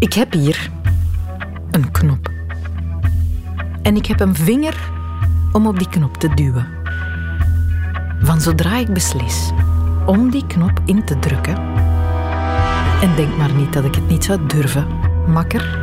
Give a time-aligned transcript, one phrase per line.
[0.00, 0.70] Ik heb hier
[1.70, 2.30] een knop.
[3.82, 4.90] En ik heb een vinger
[5.52, 6.66] om op die knop te duwen.
[8.22, 9.50] Van zodra ik beslis
[10.06, 11.56] om die knop in te drukken.
[13.02, 14.86] En denk maar niet dat ik het niet zou durven,
[15.26, 15.78] makker.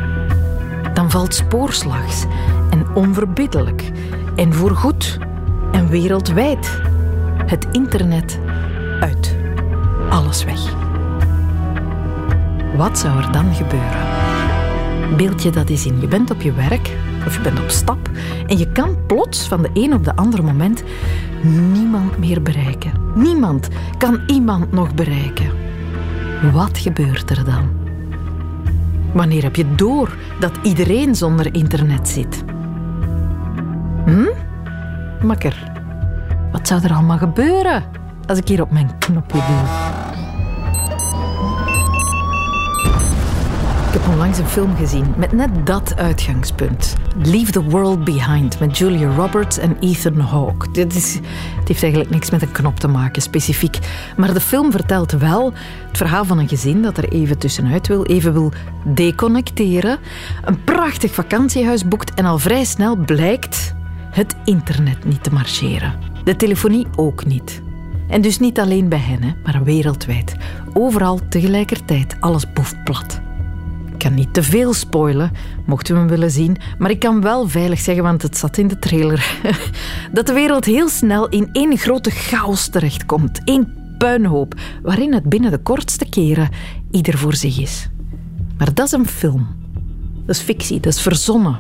[0.94, 2.26] Dan valt spoorslags
[2.70, 3.92] en onverbiddelijk
[4.36, 5.18] en voorgoed
[5.72, 6.82] en wereldwijd
[7.46, 8.40] het internet
[9.00, 9.36] uit.
[10.10, 10.87] Alles weg.
[12.78, 14.08] Wat zou er dan gebeuren?
[15.18, 16.02] Beeld je dat eens in.
[16.02, 18.10] Je bent op je werk of je bent op stap
[18.48, 20.84] en je kan plots van de een op de andere moment
[21.72, 22.92] niemand meer bereiken.
[23.16, 23.68] Niemand
[23.98, 25.50] kan iemand nog bereiken.
[26.54, 27.70] Wat gebeurt er dan?
[29.14, 32.44] Wanneer heb je door dat iedereen zonder internet zit?
[34.06, 34.34] Hm?
[35.26, 35.72] Makker,
[36.52, 37.84] wat zou er allemaal gebeuren
[38.26, 39.87] als ik hier op mijn knopje doe?
[43.98, 46.96] Heb onlangs een film gezien met net dat uitgangspunt.
[47.24, 50.72] Leave the World Behind met Julia Roberts en Ethan Hawke.
[50.72, 53.78] Dit het heeft eigenlijk niks met een knop te maken, specifiek.
[54.18, 55.54] Maar de film vertelt wel
[55.88, 58.52] het verhaal van een gezin dat er even tussenuit wil, even wil
[58.84, 60.00] deconnecteren,
[60.46, 63.74] een prachtig vakantiehuis boekt en al vrij snel blijkt
[64.12, 65.94] het internet niet te marcheren.
[66.24, 67.62] De telefonie ook niet.
[68.08, 70.36] En dus niet alleen bij hen, maar wereldwijd.
[70.74, 73.26] Overal tegelijkertijd alles boeft plat.
[73.98, 75.32] Ik kan niet te veel spoilen,
[75.66, 78.68] mochten we hem willen zien, maar ik kan wel veilig zeggen, want het zat in
[78.68, 79.40] de trailer,
[80.12, 83.42] dat de wereld heel snel in één grote chaos terechtkomt.
[83.44, 86.50] Één puinhoop, waarin het binnen de kortste keren
[86.92, 87.90] ieder voor zich is.
[88.58, 89.48] Maar dat is een film.
[90.26, 91.60] Dat is fictie, dat is verzonnen.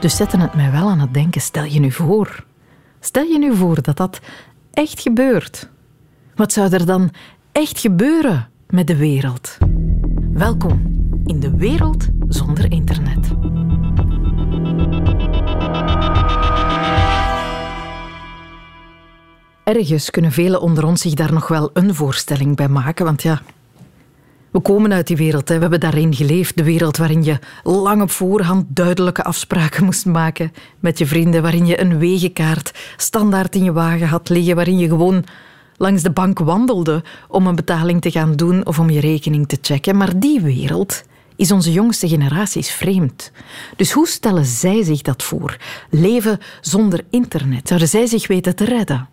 [0.00, 1.40] Dus zetten het mij wel aan het denken.
[1.40, 2.44] Stel je nu voor.
[3.00, 4.20] Stel je nu voor dat dat
[4.72, 5.68] echt gebeurt.
[6.34, 7.10] Wat zou er dan
[7.52, 9.58] echt gebeuren met de wereld?
[10.32, 13.30] Welkom in de wereld zonder internet.
[19.64, 23.42] Ergens kunnen velen onder ons zich daar nog wel een voorstelling bij maken, want ja,
[24.50, 25.48] we komen uit die wereld.
[25.48, 25.54] Hè.
[25.54, 26.56] We hebben daarin geleefd.
[26.56, 31.42] De wereld waarin je lang op voorhand duidelijke afspraken moest maken met je vrienden.
[31.42, 34.54] Waarin je een wegenkaart standaard in je wagen had liggen.
[34.54, 35.24] Waarin je gewoon
[35.76, 39.58] langs de bank wandelde om een betaling te gaan doen of om je rekening te
[39.60, 39.96] checken.
[39.96, 41.04] Maar die wereld
[41.36, 43.32] is onze jongste generaties vreemd.
[43.76, 45.56] Dus hoe stellen zij zich dat voor?
[45.90, 47.68] Leven zonder internet.
[47.68, 49.08] Zouden zij zich weten te redden?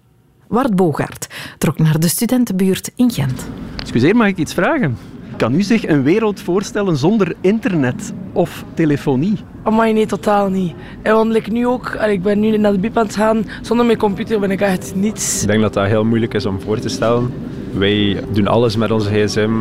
[0.48, 3.46] Wart Bogaert trok naar de studentenbuurt in Gent.
[3.78, 4.98] Excuseer, mag ik iets vragen?
[5.38, 9.38] Kan u zich een wereld voorstellen zonder internet of telefonie?
[9.64, 10.74] Amai, nee, totaal niet.
[11.02, 13.86] En want ik nu ook, ik ben nu naar de biep aan het gaan, zonder
[13.86, 15.42] mijn computer ben ik echt niets.
[15.42, 17.34] Ik denk dat dat heel moeilijk is om voor te stellen.
[17.74, 19.52] Wij doen alles met onze gsm,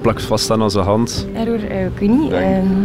[0.00, 1.26] plakt vast aan onze hand.
[1.34, 2.32] Error, uh, ik weet niet.
[2.32, 2.82] Ehm.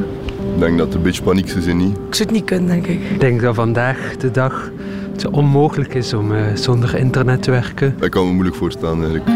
[0.53, 1.97] Ik denk dat de beetje paniek is niet.
[2.07, 2.99] Ik zou het niet kunnen, denk ik.
[3.11, 4.71] Ik denk dat vandaag de dag
[5.11, 7.95] het onmogelijk is om uh, zonder internet te werken.
[8.01, 9.27] Ik kan me moeilijk voorstellen eigenlijk.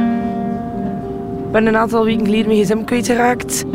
[1.46, 3.66] Ik ben een aantal weken geleden mijn gsm kwijtgeraakt.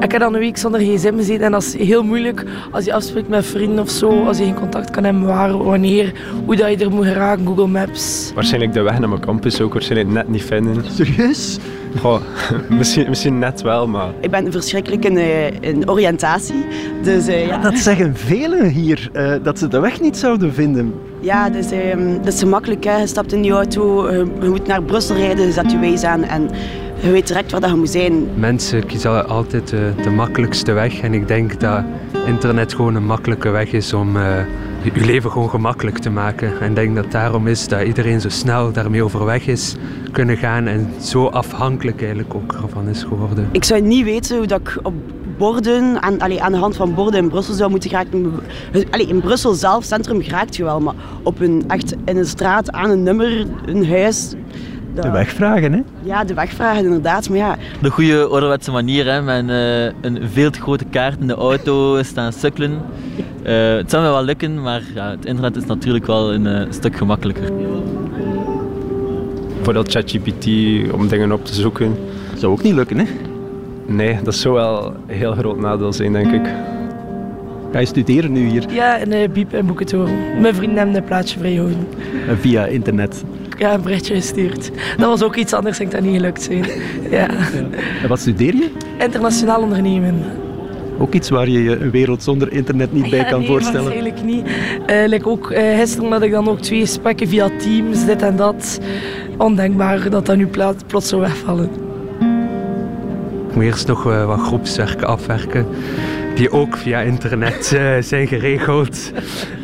[0.00, 2.92] Ik heb dan een week zonder gsm gezeten en dat is heel moeilijk als je
[2.92, 6.12] afspreekt met vrienden of zo, als je geen contact kan hebben, waar, wanneer,
[6.44, 8.32] hoe dat je er moet geraken, Google Maps.
[8.34, 10.84] Waarschijnlijk de weg naar mijn campus ook waarschijnlijk net niet vinden.
[10.94, 11.58] Serieus?
[12.00, 12.20] Goh,
[12.78, 14.08] misschien, misschien net wel, maar...
[14.20, 15.16] Ik ben verschrikkelijk in,
[15.60, 16.66] in oriëntatie.
[17.02, 17.58] Dus, uh, ja.
[17.58, 20.94] Dat zeggen velen hier, uh, dat ze de weg niet zouden vinden.
[21.20, 21.66] Ja, dus,
[22.22, 22.84] dat is gemakkelijk.
[22.84, 22.96] Hè.
[22.96, 26.22] Je stapt in die auto, je moet naar Brussel rijden, je zet je wijs aan
[26.22, 26.50] en
[27.00, 28.28] je weet direct waar dat je moet zijn.
[28.34, 31.82] Mensen kiezen altijd de, de makkelijkste weg en ik denk dat
[32.26, 34.38] internet gewoon een makkelijke weg is om uh,
[34.94, 36.60] je leven gewoon gemakkelijk te maken.
[36.60, 39.74] En ik denk dat daarom is dat iedereen zo snel daarmee overweg is
[40.12, 43.48] kunnen gaan en zo afhankelijk eigenlijk ook ervan is geworden.
[43.52, 44.94] Ik zou niet weten hoe dat ik op
[45.36, 48.32] borden, aan, allee, aan de hand van borden in Brussel zou moeten geraken.
[48.90, 52.72] Allee, in Brussel zelf, centrum, geraakt je wel, maar op een, echt in een straat,
[52.72, 54.34] aan een nummer, een huis,
[54.94, 55.82] de weg vragen, hè?
[56.02, 57.28] Ja, de weg vragen, inderdaad.
[57.28, 57.56] Maar ja.
[57.80, 62.02] De goede ouderwetse manier, hè, met uh, een veel te grote kaart in de auto
[62.02, 62.80] staan sukkelen.
[63.46, 66.96] Uh, het zou wel lukken, maar ja, het internet is natuurlijk wel een uh, stuk
[66.96, 67.52] gemakkelijker.
[69.54, 70.46] Bijvoorbeeld ChatGPT
[70.92, 71.96] om dingen op te zoeken.
[72.30, 73.04] Dat zou ook niet lukken, hè?
[73.86, 76.46] Nee, dat zou wel een heel groot nadeel zijn, denk ik.
[77.72, 78.64] Ga je studeren nu hier?
[78.70, 80.40] Ja, in uh, Biep en Boeketoren.
[80.40, 81.86] Mijn vrienden hebben een plaatsje vrijgehouden.
[82.40, 83.24] Via internet?
[83.58, 84.70] ja, een berichtje gestuurd.
[84.96, 86.64] Dat was ook iets anders, denk ik, dat niet gelukt zijn.
[87.10, 87.28] Ja.
[88.02, 88.70] En wat studeer je?
[88.98, 90.24] Internationaal ondernemen.
[90.98, 93.92] Ook iets waar je je een wereld zonder internet niet bij kan nee, voorstellen?
[93.92, 94.46] eigenlijk niet.
[94.90, 98.36] Uh, like ook, uh, gisteren had ik dan ook twee gesprekken via Teams, dit en
[98.36, 98.80] dat.
[99.36, 100.46] Ondenkbaar dat dat nu
[100.86, 101.70] plots zou wegvallen.
[103.54, 105.66] moet eerst nog uh, wat groepswerken afwerken.
[106.34, 109.12] Die ook via internet uh, zijn geregeld.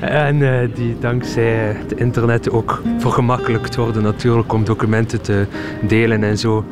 [0.01, 5.47] en uh, die dankzij het internet ook vergemakkelijkt worden natuurlijk om documenten te
[5.81, 6.65] delen en zo.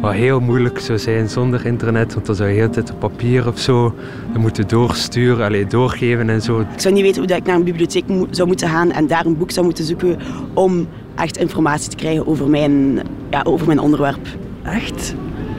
[0.00, 3.48] Wat heel moeilijk zou zijn zonder internet, want dan zou je heel tijd op papier
[3.48, 3.94] of zo
[4.38, 6.60] moeten doorsturen, alleen doorgeven en zo.
[6.60, 9.36] Ik zou niet weten hoe ik naar een bibliotheek zou moeten gaan en daar een
[9.36, 10.18] boek zou moeten zoeken
[10.54, 13.00] om echt informatie te krijgen over mijn,
[13.30, 14.26] ja, over mijn onderwerp.
[14.62, 15.14] Echt?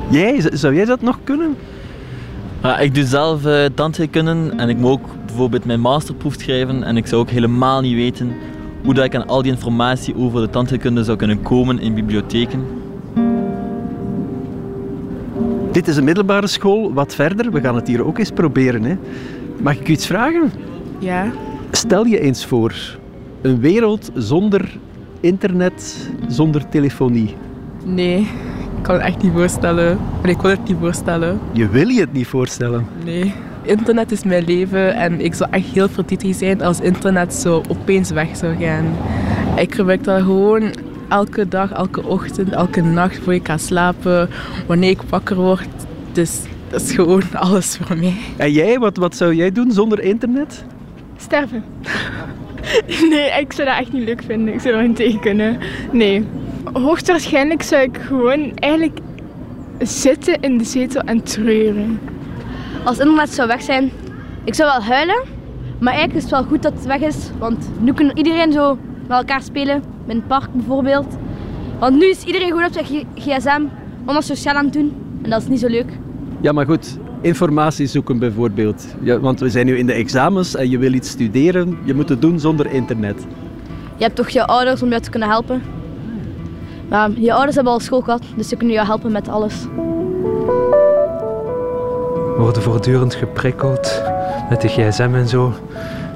[0.10, 1.56] Jij, zou jij dat nog kunnen?
[2.62, 6.98] Ja, ik doe zelf uh, tandheelkunde en ik moet ook bijvoorbeeld mijn masterproef schrijven en
[6.98, 8.34] ik zou ook helemaal niet weten
[8.84, 12.66] hoe dat ik aan al die informatie over de tandheelkunde zou kunnen komen in bibliotheken.
[15.72, 16.94] Dit is een middelbare school.
[16.94, 17.52] Wat verder?
[17.52, 18.84] We gaan het hier ook eens proberen.
[18.84, 18.96] Hè?
[19.62, 20.52] Mag ik u iets vragen?
[21.00, 21.32] Ja.
[21.72, 22.74] Stel je eens voor,
[23.42, 24.78] een wereld zonder
[25.20, 27.36] internet, zonder telefonie.
[27.86, 29.98] Nee, ik kan het echt niet voorstellen.
[30.24, 31.40] ik kon het niet voorstellen.
[31.52, 32.86] Je wil je het niet voorstellen?
[33.06, 33.34] Nee.
[33.62, 38.10] Internet is mijn leven en ik zou echt heel verdrietig zijn als internet zo opeens
[38.10, 38.86] weg zou gaan.
[39.58, 40.72] Ik gebruik dat gewoon
[41.12, 44.30] elke dag, elke ochtend, elke nacht voor ik ga slapen,
[44.68, 45.68] wanneer ik wakker word.
[46.12, 48.16] Dus dat is gewoon alles voor mij.
[48.38, 50.64] En jij, wat, wat zou jij doen zonder internet?
[51.18, 51.64] Sterven.
[53.12, 54.54] nee, ik zou dat echt niet leuk vinden.
[54.54, 55.60] Ik zou er niet tegen kunnen.
[55.92, 56.26] Nee.
[56.74, 59.00] Hoogstwaarschijnlijk zou ik gewoon eigenlijk
[59.80, 62.00] zitten in de zetel en treuren.
[62.84, 63.92] Als internet zou weg zijn,
[64.44, 65.24] ik zou wel huilen.
[65.80, 67.30] Maar eigenlijk is het wel goed dat het weg is.
[67.40, 69.91] Want nu kan iedereen zo met elkaar spelen.
[70.06, 71.18] In het park bijvoorbeeld.
[71.80, 73.62] Want nu is iedereen gewoon op zijn gsm
[74.06, 74.94] om sociaal aan het doen.
[75.22, 75.98] En dat is niet zo leuk.
[76.42, 76.98] Ja, maar goed.
[77.22, 78.86] Informatie zoeken bijvoorbeeld.
[79.02, 81.78] Ja, want we zijn nu in de examens en je wil iets studeren.
[81.84, 83.26] Je moet het doen zonder internet.
[83.98, 85.62] Je hebt toch je ouders om jou te kunnen helpen.
[86.90, 89.66] Maar je ouders hebben al school gehad, dus ze kunnen jou helpen met alles.
[92.36, 94.02] We worden voortdurend geprikkeld
[94.50, 95.54] met de gsm en zo.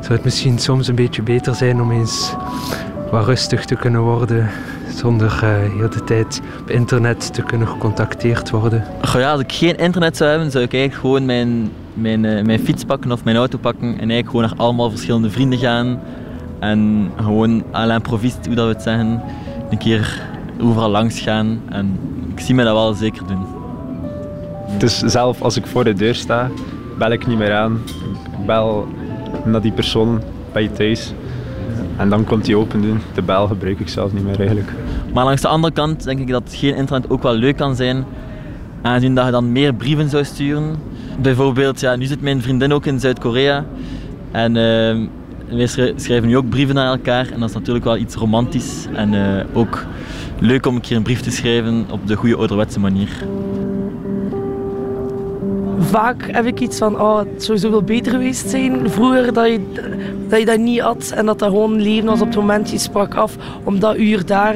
[0.02, 2.34] Zou het misschien soms een beetje beter zijn om eens
[3.12, 4.50] wat rustig te kunnen worden
[4.96, 8.84] zonder uh, heel de tijd op internet te kunnen gecontacteerd worden?
[9.02, 12.44] Goh, ja, als ik geen internet zou hebben, zou ik eigenlijk gewoon mijn, mijn, uh,
[12.44, 16.00] mijn fiets pakken of mijn auto pakken en eigenlijk gewoon naar allemaal verschillende vrienden gaan.
[16.60, 19.22] En gewoon à l'improviste, hoe dat we het zeggen,
[19.70, 20.22] een keer
[20.62, 21.62] overal langs gaan.
[21.70, 22.00] En
[22.36, 23.46] ik zie me dat wel zeker doen.
[24.78, 26.50] Dus zelf als ik voor de deur sta,
[26.98, 27.82] bel ik niet meer aan.
[28.40, 28.88] Ik bel
[29.44, 30.22] naar die persoon
[30.52, 31.14] bij je thuis.
[31.98, 33.00] En dan komt hij open doen.
[33.14, 34.72] De bel gebruik ik zelf niet meer eigenlijk.
[35.14, 38.06] Maar langs de andere kant denk ik dat geen internet ook wel leuk kan zijn.
[38.82, 40.76] Aangezien dat je dan meer brieven zou sturen.
[41.22, 43.66] Bijvoorbeeld, ja, nu zit mijn vriendin ook in Zuid-Korea.
[44.32, 44.56] En
[45.50, 47.32] uh, schrijven nu ook brieven naar elkaar.
[47.32, 48.88] En dat is natuurlijk wel iets romantisch.
[48.94, 49.86] En uh, ook
[50.40, 53.10] leuk om een keer een brief te schrijven op de goede ouderwetse manier
[55.80, 60.46] vaak heb ik iets van, oh, het zou zoveel beter geweest zijn vroeger dat je,
[60.46, 63.36] dat niet had en dat dat gewoon leven was op het moment je sprak af
[63.64, 64.56] om dat uur daar.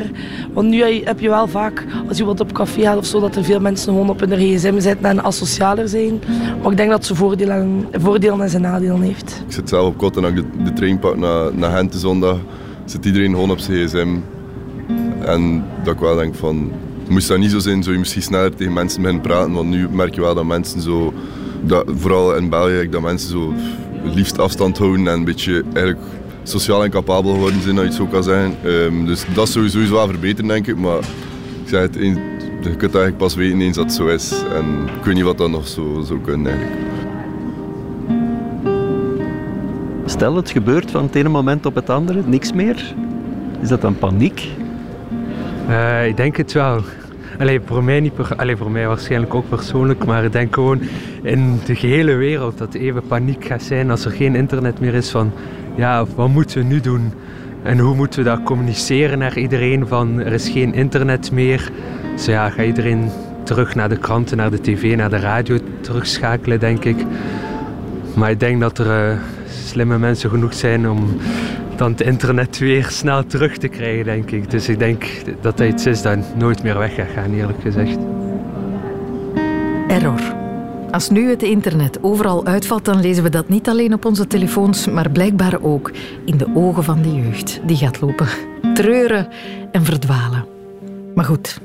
[0.53, 3.35] Want nu heb je wel vaak, als je wat op café gaat of zo, dat
[3.35, 6.19] er veel mensen gewoon op hun gsm zitten en asocialer zijn.
[6.61, 9.43] Maar ik denk dat ze voordelen, voordelen en zijn nadelen heeft.
[9.47, 11.95] Ik zit zelf op kot en als ik de, de trein pak naar, naar Gent
[11.95, 12.37] zondag,
[12.85, 14.15] zit iedereen gewoon op zijn gsm.
[15.25, 16.71] En dat ik wel denk van,
[17.09, 19.51] moest dat niet zo zijn, zou je misschien sneller tegen mensen beginnen praten.
[19.51, 21.13] Want nu merk je wel dat mensen zo,
[21.61, 23.53] dat, vooral in België, dat mensen zo
[24.03, 26.05] liefst afstand houden en een beetje eigenlijk
[26.43, 28.55] sociaal incapabel geworden zijn, dat je het zo kan zeggen.
[28.65, 30.77] Um, dus dat zou sowieso wel verbeteren, denk ik.
[30.77, 30.97] Maar
[31.63, 34.43] ik zeg het, je kunt eigenlijk pas weten eens dat het zo is.
[34.53, 34.65] En
[34.97, 36.77] ik weet niet wat dat nog zo zou kunnen eigenlijk.
[40.05, 42.95] Stel, het gebeurt van het ene moment op het andere, niks meer.
[43.61, 44.47] Is dat dan paniek?
[45.69, 46.81] Uh, ik denk het wel.
[47.39, 50.81] Allee, voor mij niet, allee, voor mij waarschijnlijk ook persoonlijk, maar ik denk gewoon
[51.21, 55.09] in de gehele wereld dat even paniek gaat zijn als er geen internet meer is
[55.09, 55.31] van
[55.75, 57.13] ja, wat moeten we nu doen?
[57.63, 61.71] En hoe moeten we dat communiceren naar iedereen van er is geen internet meer.
[62.15, 63.09] Dus ja, gaat iedereen
[63.43, 67.05] terug naar de kranten, naar de tv, naar de radio terugschakelen, denk ik.
[68.15, 69.17] Maar ik denk dat er uh,
[69.65, 71.17] slimme mensen genoeg zijn om
[71.79, 74.51] dan het internet weer snel terug te krijgen, denk ik.
[74.51, 75.05] Dus ik denk
[75.41, 77.97] dat dat iets is dat nooit meer weg gaat gaan, eerlijk gezegd.
[79.87, 80.37] Error.
[80.91, 84.87] Als nu het internet overal uitvalt, dan lezen we dat niet alleen op onze telefoons,
[84.87, 85.91] maar blijkbaar ook
[86.25, 87.59] in de ogen van de jeugd.
[87.65, 88.27] Die gaat lopen,
[88.73, 89.27] treuren
[89.71, 90.45] en verdwalen.
[91.15, 91.59] Maar goed,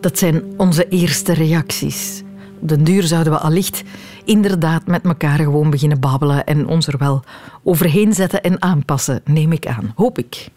[0.00, 2.21] dat zijn onze eerste reacties.
[2.62, 3.82] Op den duur zouden we allicht
[4.24, 7.24] inderdaad met elkaar gewoon beginnen babbelen en ons er wel
[7.62, 9.92] overheen zetten en aanpassen, neem ik aan.
[9.94, 10.48] Hoop ik.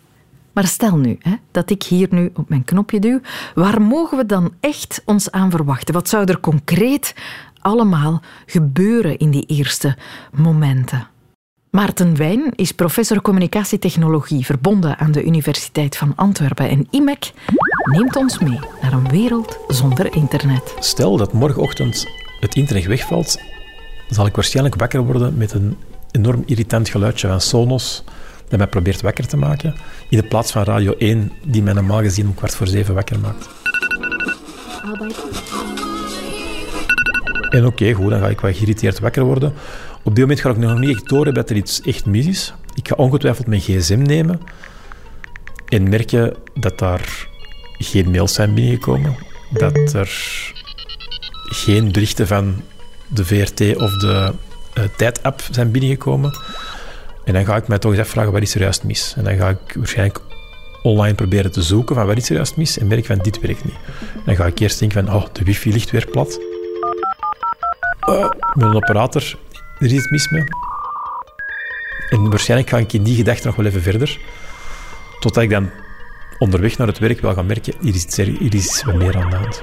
[0.53, 3.19] Maar stel nu hè, dat ik hier nu op mijn knopje duw,
[3.55, 5.93] waar mogen we dan echt ons aan verwachten?
[5.93, 7.15] Wat zou er concreet
[7.59, 9.97] allemaal gebeuren in die eerste
[10.31, 11.07] momenten?
[11.75, 17.31] Maarten Wijn is professor communicatietechnologie verbonden aan de Universiteit van Antwerpen en IMEC
[17.91, 20.75] neemt ons mee naar een wereld zonder internet.
[20.79, 22.07] Stel dat morgenochtend
[22.39, 23.37] het internet wegvalt,
[24.09, 25.77] zal ik waarschijnlijk wakker worden met een
[26.11, 28.03] enorm irritant geluidje van Sonos
[28.47, 29.75] dat mij probeert wakker te maken,
[30.09, 33.19] in de plaats van Radio 1 die mij normaal gezien om kwart voor zeven wakker
[33.19, 33.47] maakt.
[37.49, 39.53] En oké, goed, dan ga ik wat geïrriteerd wakker worden.
[40.05, 42.53] Op dit moment ga ik nog niet echt door dat er iets echt mis is.
[42.73, 44.41] Ik ga ongetwijfeld mijn gsm nemen
[45.67, 47.27] en merken dat daar
[47.77, 49.15] geen mails zijn binnengekomen.
[49.49, 50.09] Dat er
[51.43, 52.61] geen berichten van
[53.07, 54.33] de VRT of de
[54.77, 56.31] uh, Tijd-app zijn binnengekomen.
[57.23, 59.13] En dan ga ik mij toch eens afvragen, wat is er juist mis?
[59.17, 60.21] En dan ga ik waarschijnlijk
[60.83, 63.63] online proberen te zoeken van wat is er juist mis en merk van dit werkt
[63.63, 63.75] niet.
[64.25, 66.39] Dan ga ik eerst denken van, oh, de wifi ligt weer plat.
[68.09, 69.35] Uh, met een operator,
[69.79, 70.43] er is iets mis mee.
[72.09, 74.19] En waarschijnlijk ga ik in die gedachte nog wel even verder.
[75.19, 75.69] Totdat ik dan
[76.37, 79.35] onderweg naar het werk wel ga merken, hier is, hier is wat meer aan de
[79.35, 79.61] hand.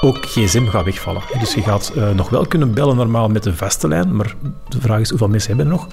[0.00, 1.22] Ook gsm gaat wegvallen.
[1.38, 4.34] Dus je gaat uh, nog wel kunnen bellen normaal met een vaste lijn, maar
[4.68, 5.86] de vraag is hoeveel mensen hebben er nog.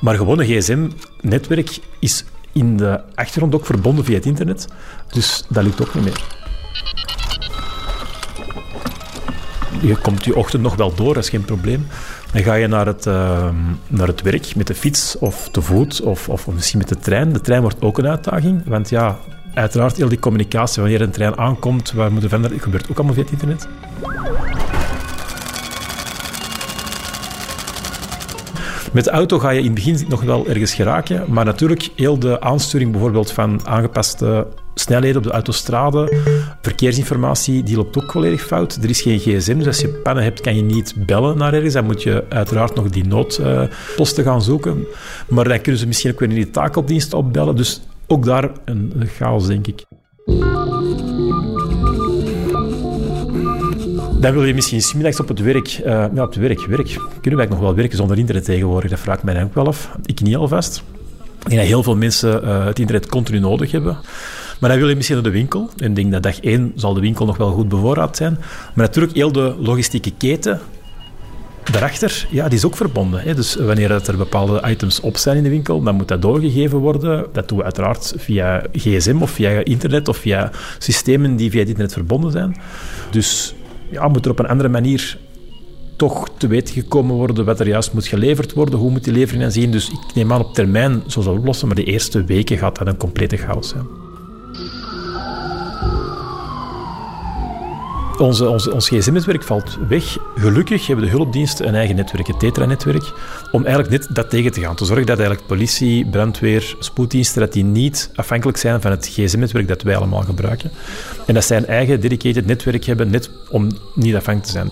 [0.00, 4.68] Maar gewoon een gsm-netwerk is in de achtergrond ook verbonden via het internet,
[5.12, 6.37] dus dat lukt ook niet meer.
[9.80, 11.86] Je komt je ochtend nog wel door, dat is geen probleem.
[12.32, 13.48] Dan ga je naar het, uh,
[13.86, 17.32] naar het werk met de fiets of te voet of, of misschien met de trein.
[17.32, 19.18] De trein wordt ook een uitdaging, want ja,
[19.54, 23.14] uiteraard heel die communicatie, wanneer een trein aankomt, waar moeten verder, dat gebeurt ook allemaal
[23.14, 23.68] via het internet.
[28.98, 32.18] Met de auto ga je in het begin nog wel ergens geraken, maar natuurlijk heel
[32.18, 36.16] de aansturing bijvoorbeeld van aangepaste snelheden op de autostrade,
[36.62, 38.78] verkeersinformatie, die loopt ook volledig fout.
[38.82, 41.74] Er is geen gsm, dus als je pannen hebt, kan je niet bellen naar ergens.
[41.74, 44.86] Dan moet je uiteraard nog die noodposten gaan zoeken.
[45.28, 47.56] Maar dan kunnen ze misschien ook weer in die takeldienst opbellen.
[47.56, 49.84] Dus ook daar een chaos, denk ik.
[54.20, 55.78] Dan wil je misschien smiddags op het werk.
[55.78, 56.96] Uh, ja, op het werk, werk.
[57.20, 58.90] Kunnen wij nog wel werken zonder internet tegenwoordig?
[58.90, 59.90] Dat vraagt mij ook wel af.
[60.06, 60.82] Ik niet alvast.
[61.38, 63.96] Ik denk dat heel veel mensen uh, het internet continu nodig hebben.
[64.60, 65.70] Maar dan wil je misschien naar de winkel.
[65.76, 68.38] En ik denk dat dag één zal de winkel nog wel goed bevoorraad zijn.
[68.74, 70.60] Maar natuurlijk, heel de logistieke keten
[71.72, 73.20] daarachter, ja, die is ook verbonden.
[73.20, 73.34] Hè.
[73.34, 77.26] Dus wanneer er bepaalde items op zijn in de winkel, dan moet dat doorgegeven worden.
[77.32, 81.68] Dat doen we uiteraard via gsm of via internet of via systemen die via het
[81.68, 82.56] internet verbonden zijn.
[83.10, 83.54] Dus
[83.90, 85.18] ja, moet er op een andere manier
[85.96, 89.42] toch te weten gekomen worden wat er juist moet geleverd worden, hoe moet die levering
[89.42, 89.70] dan zien.
[89.70, 92.86] Dus ik neem aan op termijn zo zal oplossen, maar de eerste weken gaat dat
[92.86, 93.86] een complete chaos zijn.
[98.18, 100.16] Onze, ons gsm-netwerk valt weg.
[100.36, 103.12] Gelukkig hebben de hulpdiensten een eigen netwerk, het Tetra-netwerk,
[103.52, 104.74] om eigenlijk net dat tegen te gaan.
[104.74, 109.68] Te zorgen dat eigenlijk politie, brandweer, spoeddiensten, dat die niet afhankelijk zijn van het gsm-netwerk
[109.68, 110.70] dat wij allemaal gebruiken.
[111.26, 114.70] En dat zij een eigen dedicated netwerk hebben, net om niet afhankelijk te zijn.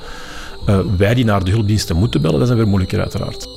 [0.69, 3.56] Uh, wij die naar de hulpdiensten moeten bellen, dat is dan weer moeilijker uiteraard.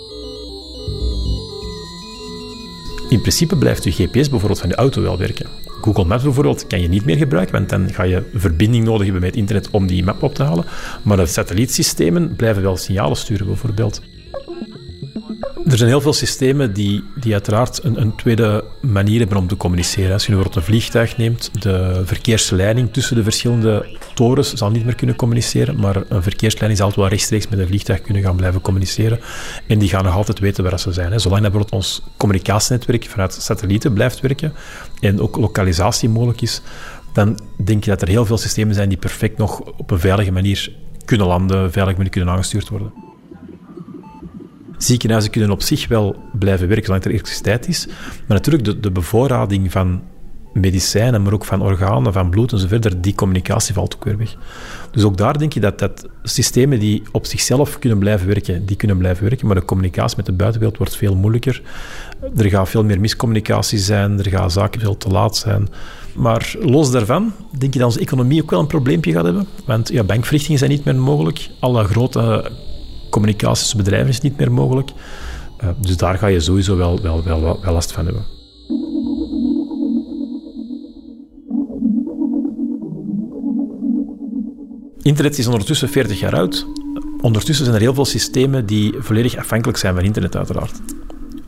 [3.09, 5.49] In principe blijft je GPS bijvoorbeeld van je auto wel werken.
[5.81, 9.21] Google Maps bijvoorbeeld kan je niet meer gebruiken, want dan ga je verbinding nodig hebben
[9.21, 10.65] met internet om die map op te halen.
[11.03, 14.01] Maar de satellietsystemen blijven wel signalen sturen bijvoorbeeld.
[15.65, 19.57] Er zijn heel veel systemen die, die uiteraard een, een, tweede manier hebben om te
[19.57, 20.13] communiceren.
[20.13, 24.95] Als je bijvoorbeeld een vliegtuig neemt, de verkeersleiding tussen de verschillende torens zal niet meer
[24.95, 28.61] kunnen communiceren, maar een verkeersleiding zal altijd wel rechtstreeks met een vliegtuig kunnen gaan blijven
[28.61, 29.19] communiceren.
[29.67, 31.19] En die gaan nog altijd weten waar ze zijn.
[31.19, 34.53] Zolang dat bijvoorbeeld ons communicatienetwerk vanuit satellieten blijft werken
[34.99, 36.61] en ook lokalisatie mogelijk is,
[37.13, 40.31] dan denk je dat er heel veel systemen zijn die perfect nog op een veilige
[40.31, 40.71] manier
[41.05, 42.93] kunnen landen, veilig manier kunnen aangestuurd worden.
[44.77, 47.87] Ziekenhuizen kunnen op zich wel blijven werken zolang er elektriciteit is.
[48.27, 50.01] Maar natuurlijk, de, de bevoorrading van
[50.53, 54.17] medicijnen, maar ook van organen, van bloed en zo verder, die communicatie valt ook weer
[54.17, 54.35] weg.
[54.91, 58.75] Dus ook daar denk je dat, dat systemen die op zichzelf kunnen blijven werken, die
[58.75, 61.61] kunnen blijven werken, maar de communicatie met de buitenwereld wordt veel moeilijker.
[62.35, 65.67] Er gaat veel meer miscommunicatie zijn, er gaan zaken veel te laat zijn.
[66.15, 69.47] Maar los daarvan denk je dat onze economie ook wel een probleempje gaat hebben.
[69.65, 71.49] Want ja, bankverrichtingen zijn niet meer mogelijk.
[71.59, 72.51] Alle grote
[73.09, 74.89] communicatiesbedrijven is niet meer mogelijk.
[75.63, 78.38] Uh, dus daar ga je sowieso wel, wel, wel, wel last van hebben.
[85.09, 86.67] Internet is ondertussen 40 jaar oud.
[87.21, 90.81] Ondertussen zijn er heel veel systemen die volledig afhankelijk zijn van internet, uiteraard.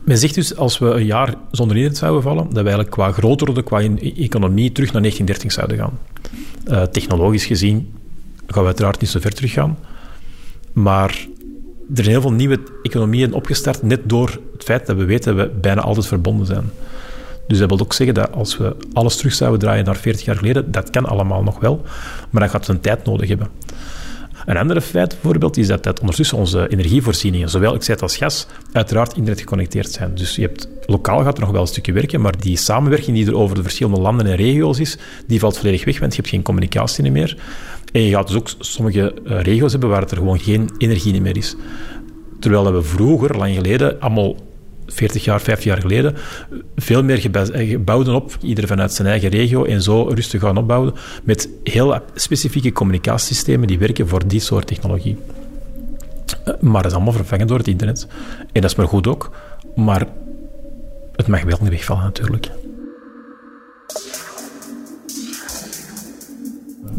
[0.04, 3.12] Men zegt dus, als we een jaar zonder internet zouden vallen, dat we eigenlijk qua
[3.12, 3.80] grootte, qua
[4.16, 5.98] economie, terug naar 1930 zouden gaan.
[6.68, 7.92] Uh, technologisch gezien
[8.46, 9.78] gaan we uiteraard niet zo ver terug gaan.
[10.72, 11.26] Maar
[11.88, 15.46] er zijn heel veel nieuwe economieën opgestart, net door het feit dat we weten dat
[15.46, 16.70] we bijna altijd verbonden zijn.
[17.46, 20.36] Dus dat wil ook zeggen dat als we alles terug zouden draaien naar 40 jaar
[20.36, 21.82] geleden, dat kan allemaal nog wel,
[22.30, 23.48] maar dat gaat een tijd nodig hebben.
[24.46, 29.12] Een andere feit bijvoorbeeld is dat, ondertussen onze energievoorzieningen, zowel ik zei als gas, uiteraard
[29.16, 30.14] internet geconnecteerd zijn.
[30.14, 33.26] Dus je hebt, lokaal gaat er nog wel een stukje werken, maar die samenwerking die
[33.26, 36.32] er over de verschillende landen en regio's is, die valt volledig weg, want je hebt
[36.32, 37.38] geen communicatie meer.
[37.92, 41.36] En je gaat dus ook sommige eh, regio's hebben waar er gewoon geen energie meer
[41.36, 41.56] is.
[42.40, 44.36] Terwijl we vroeger, lang geleden, allemaal
[44.92, 46.14] 40 jaar, 50 jaar geleden,
[46.76, 50.94] veel meer eh, gebouwden op, ieder vanuit zijn eigen regio, en zo rustig gaan opbouwen
[51.24, 55.16] met heel specifieke communicatiesystemen die werken voor die soort technologie.
[56.44, 58.06] Eh, maar dat is allemaal vervangen door het internet.
[58.52, 59.30] En dat is maar goed ook,
[59.74, 60.06] maar
[61.16, 62.50] het mag wel niet wegvallen natuurlijk.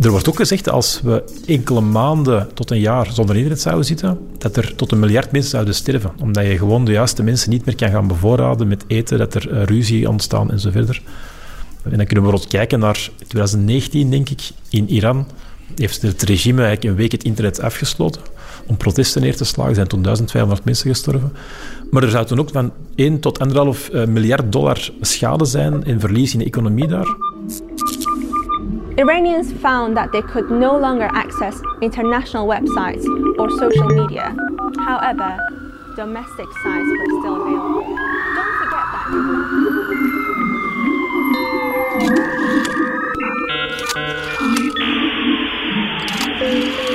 [0.02, 4.20] Er wordt ook gezegd, als we enkele maanden tot een jaar zonder internet zouden zitten,
[4.38, 6.12] dat er tot een miljard mensen zouden sterven.
[6.22, 9.52] Omdat je gewoon de juiste mensen niet meer kan gaan bevoorraden met eten, dat er
[9.52, 11.02] eh, ruzie ontstaan en zo verder.
[11.84, 15.28] En dan kunnen we bijvoorbeeld kijken naar 2019, denk ik, in Iran
[15.76, 18.22] heeft het regime eigenlijk een week het internet afgesloten
[18.68, 19.70] om protesten neer te slagen.
[19.70, 21.34] Er zijn toen 1200 mensen gestorven.
[21.92, 23.40] Maar er zou toen ook van 1 tot
[23.88, 27.16] 1,5 eh, miljard dollar schade zijn en verlies in de economie daar.
[28.96, 33.04] Iranians found that they could no longer access international websites
[33.40, 34.36] or social media.
[34.86, 35.36] However,
[35.96, 37.96] domestic sites were still available.
[38.36, 38.86] Don't forget
[46.90, 46.93] that.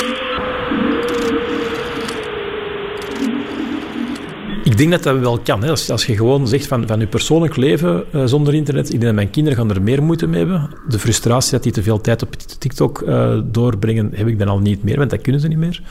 [4.79, 5.63] Ik denk dat dat wel kan.
[5.63, 5.71] Hè.
[5.71, 9.03] Als, als je gewoon zegt van, van je persoonlijk leven uh, zonder internet, ik denk
[9.03, 10.71] dat mijn kinderen gaan er meer moeite mee hebben.
[10.89, 14.59] De frustratie dat die te veel tijd op TikTok uh, doorbrengen, heb ik dan al
[14.59, 15.83] niet meer, want dat kunnen ze niet meer.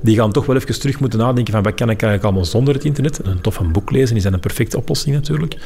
[0.00, 2.74] Die gaan toch wel even terug moeten nadenken van wat kan ik eigenlijk allemaal zonder
[2.74, 3.20] het internet.
[3.24, 5.56] Een tof een boek lezen is een perfecte oplossing natuurlijk.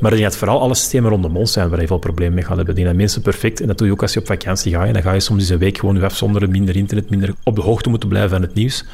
[0.00, 2.56] Maar ik dat vooral alle systemen rondom ons zijn waar je veel problemen mee gaat
[2.56, 2.74] hebben.
[2.74, 4.92] Denk dat mensen perfect, en dat doe je ook als je op vakantie gaat, en
[4.92, 7.88] dan ga je soms eens een week gewoon afzonderen, minder internet, minder op de hoogte
[7.88, 8.84] moeten blijven van het nieuws.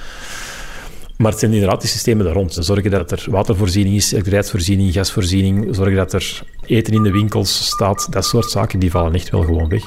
[1.17, 2.57] Maar het zijn inderdaad die systemen daar rond.
[2.61, 5.75] Zorgen dat er watervoorziening is, elektriciteitsvoorziening, gasvoorziening.
[5.75, 8.07] Zorgen dat er eten in de winkels staat.
[8.11, 9.83] Dat soort zaken die vallen echt wel gewoon weg.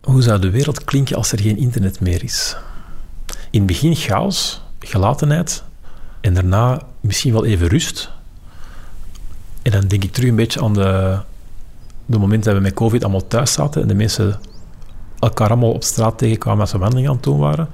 [0.00, 2.56] Hoe zou de wereld klinken als er geen internet meer is?
[3.50, 5.62] In het begin chaos, gelatenheid
[6.20, 8.10] en daarna misschien wel even rust.
[9.62, 11.20] En dan denk ik terug een beetje aan de
[12.10, 14.40] de moment dat we met COVID allemaal thuis zaten en de mensen
[15.18, 17.68] elkaar allemaal op straat tegenkwamen als ze wandeling aan het doen waren,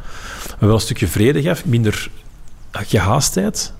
[0.59, 2.11] we wel een stukje vrede gaf, minder
[2.71, 3.73] gehaastheid,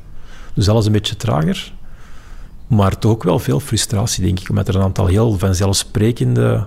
[0.55, 1.73] dus alles een beetje trager,
[2.67, 6.67] maar toch ook wel veel frustratie, denk ik, omdat er een aantal heel vanzelfsprekende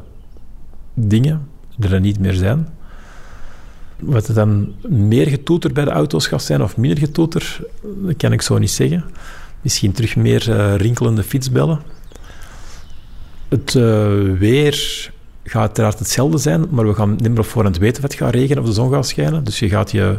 [0.93, 1.47] dingen
[1.80, 2.67] er niet meer zijn.
[3.99, 8.32] Wat er dan meer getoeter bij de auto's gaat zijn of minder getoeter, dat kan
[8.32, 9.04] ik zo niet zeggen.
[9.62, 11.80] Misschien terug meer uh, rinkelende fietsbellen.
[13.50, 13.84] Het uh,
[14.38, 15.12] weer
[15.44, 18.34] gaat uiteraard hetzelfde zijn, maar we gaan niet meer op voorhand weten of het gaat
[18.34, 19.44] regenen of de zon gaat schijnen.
[19.44, 20.18] Dus je gaat je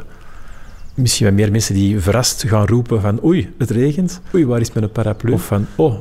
[0.95, 4.21] misschien wel meer mensen die verrast gaan roepen van oei, het regent.
[4.35, 5.33] Oei, waar is mijn paraplu?
[5.33, 5.99] Of van oh,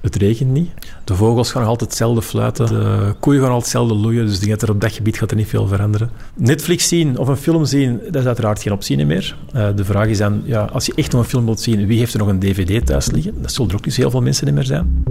[0.00, 0.70] het regent niet.
[1.04, 2.66] De vogels gaan altijd hetzelfde fluiten.
[2.66, 4.26] De koeien gaan altijd hetzelfde loeien.
[4.26, 6.10] Dus ik denk dat er op dat gebied gaat er niet veel veranderen.
[6.34, 9.36] Netflix zien of een film zien, dat is uiteraard geen optie meer.
[9.54, 11.98] Uh, de vraag is dan, ja, als je echt nog een film wilt zien, wie
[11.98, 13.34] heeft er nog een dvd thuis liggen?
[13.42, 15.04] Dat zullen er ook niet heel veel mensen meer zijn.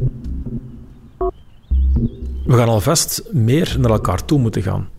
[2.46, 4.90] We gaan alvast meer naar elkaar toe moeten gaan.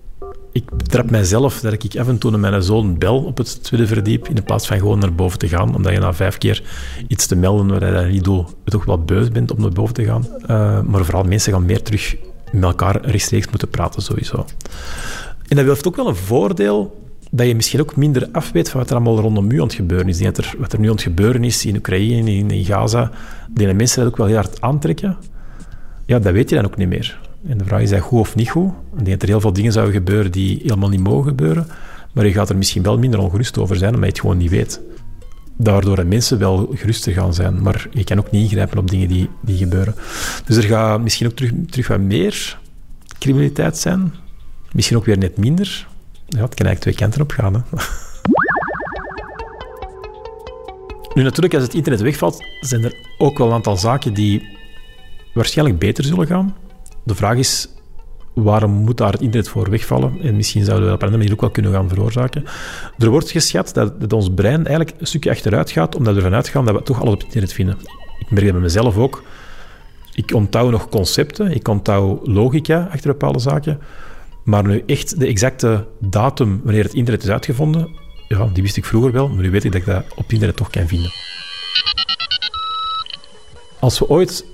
[0.53, 3.87] Ik trap mijzelf dat ik af en toe naar mijn zoon bel op het tweede
[3.87, 6.63] verdiep, in plaats van gewoon naar boven te gaan, omdat je na vijf keer
[7.09, 9.95] iets te melden waar je dat niet doet, toch wel beus bent om naar boven
[9.95, 10.27] te gaan.
[10.43, 12.17] Uh, maar vooral mensen gaan meer terug
[12.53, 14.45] met elkaar rechtstreeks moeten praten, sowieso.
[15.49, 18.91] En dat heeft ook wel een voordeel dat je misschien ook minder afweet van wat
[18.91, 20.21] er allemaal rondom u aan het gebeuren is.
[20.59, 23.11] Wat er nu aan het gebeuren is in Oekraïne, in, in Gaza,
[23.51, 25.17] die mensen dat ook wel heel hard aantrekken.
[26.07, 27.19] Ja, dat weet je dan ook niet meer.
[27.49, 28.71] En de vraag is, dat goed of niet goed?
[28.71, 31.67] Ik denk dat er heel veel dingen zouden gebeuren die helemaal niet mogen gebeuren,
[32.13, 34.51] maar je gaat er misschien wel minder ongerust over zijn, omdat je het gewoon niet
[34.51, 34.81] weet.
[35.57, 39.09] Daardoor dat mensen wel gerust gaan zijn, maar je kan ook niet ingrijpen op dingen
[39.09, 39.95] die, die gebeuren.
[40.45, 42.59] Dus er gaat misschien ook terug, terug wat meer
[43.19, 44.13] criminaliteit zijn.
[44.73, 45.87] Misschien ook weer net minder.
[46.27, 47.55] Ja, het kan eigenlijk twee kanten op gaan.
[47.55, 47.61] Hè.
[51.15, 54.59] Nu natuurlijk, als het internet wegvalt, zijn er ook wel een aantal zaken die
[55.35, 56.55] waarschijnlijk beter zullen gaan.
[57.05, 57.69] De vraag is
[58.35, 60.21] waarom moet daar het internet voor wegvallen?
[60.21, 62.45] En misschien zouden we dat op een andere manier ook wel kunnen gaan veroorzaken.
[62.99, 66.35] Er wordt geschat dat, dat ons brein eigenlijk een stukje achteruit gaat, omdat we ervan
[66.35, 67.79] uitgaan dat we toch alles op het internet vinden.
[68.19, 69.23] Ik merk dat bij mezelf ook.
[70.15, 73.81] Ik onthoud nog concepten, ik onthoud logica achter bepaalde zaken,
[74.45, 77.89] maar nu echt de exacte datum wanneer het internet is uitgevonden,
[78.29, 80.33] ja, die wist ik vroeger wel, maar nu weet ik dat ik dat op het
[80.33, 81.13] internet toch kan vinden.
[83.79, 84.47] Als we ooit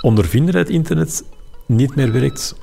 [0.00, 1.24] ondervinden dat het internet
[1.68, 2.54] niet meer werkt,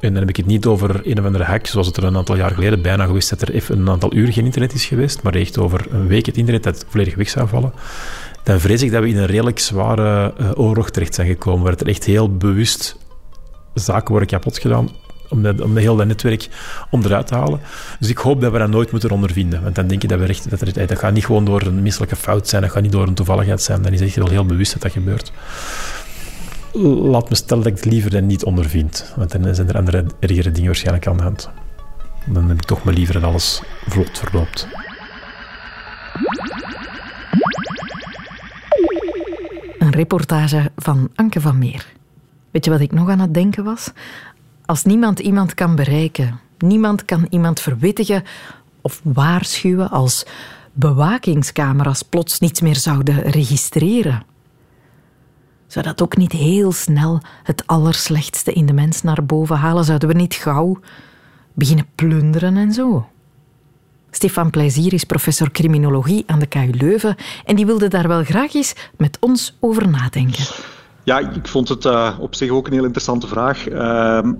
[0.00, 2.16] en dan heb ik het niet over een of andere hack, zoals het er een
[2.16, 5.22] aantal jaar geleden bijna geweest dat er even een aantal uur geen internet is geweest,
[5.22, 7.72] maar echt over een week het internet dat volledig weg zou vallen,
[8.42, 11.76] dan vrees ik dat we in een redelijk zware uh, oorlog terecht zijn gekomen, waar
[11.78, 12.96] er echt heel bewust
[13.74, 14.88] zaken worden kapot gedaan
[15.28, 16.48] om, dat, om heel dat netwerk
[16.90, 17.60] onderuit te halen.
[17.98, 19.62] Dus ik hoop dat we dat nooit moeten ondervinden.
[19.62, 21.82] Want dan denk je dat we recht, dat, er, dat gaat niet gewoon door een
[21.82, 24.46] misselijke fout zijn, dat gaat niet door een toevalligheid zijn, dan is echt wel heel
[24.46, 25.32] bewust dat dat gebeurt.
[26.82, 29.12] Laat me stellen dat ik het liever dan niet ondervind.
[29.16, 31.50] Want dan zijn er andere ergere dingen waarschijnlijk aan de hand.
[32.26, 34.68] Dan heb ik toch maar liever dat alles vlot verloopt.
[39.78, 41.86] Een reportage van Anke van Meer.
[42.50, 43.92] Weet je wat ik nog aan het denken was?
[44.64, 48.22] Als niemand iemand kan bereiken, niemand kan iemand verwittigen
[48.80, 50.26] of waarschuwen als
[50.72, 54.32] bewakingscamera's plots niets meer zouden registreren.
[55.74, 59.84] Zou dat ook niet heel snel het allerslechtste in de mens naar boven halen?
[59.84, 60.78] Zouden we niet gauw
[61.52, 63.06] beginnen plunderen en zo?
[64.10, 68.54] Stefan Plezier is professor criminologie aan de KU Leuven en die wilde daar wel graag
[68.54, 70.44] eens met ons over nadenken.
[71.04, 73.74] Ja, ik vond het uh, op zich ook een heel interessante vraag uh,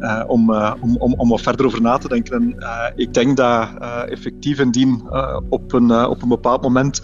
[0.01, 2.35] uh, om, om, om, om wat verder over na te denken.
[2.35, 2.57] En,
[2.97, 3.68] ik denk dat
[4.09, 5.03] effectief indien
[5.49, 7.03] op, een, op een bepaald moment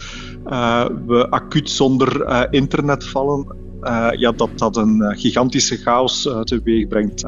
[1.07, 3.60] we acuut zonder internet vallen,
[4.16, 7.23] ja, dat dat een gigantische chaos teweeg brengt.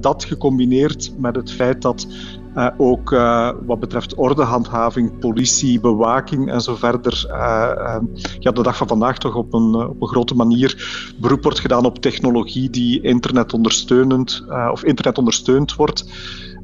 [0.00, 2.06] dat gecombineerd met het feit dat
[2.54, 7.24] uh, ook uh, wat betreft ordehandhaving, politie, bewaking en zo verder.
[7.28, 7.98] Uh,
[8.38, 11.84] ja, de dag van vandaag toch op een, op een grote manier beroep wordt gedaan
[11.84, 16.10] op technologie die internetondersteunend of internetondersteund wordt.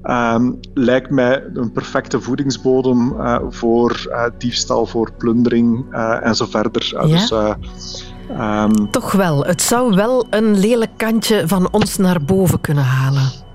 [0.03, 3.17] Um, lijkt mij een perfecte voedingsbodem
[3.49, 6.91] voor diefstal, voor plundering en zo verder.
[6.93, 7.07] Ja?
[7.07, 7.33] Dus,
[8.31, 8.91] um...
[8.91, 9.45] Toch wel.
[9.45, 13.47] Het zou wel een lelijk kantje van ons naar boven kunnen halen.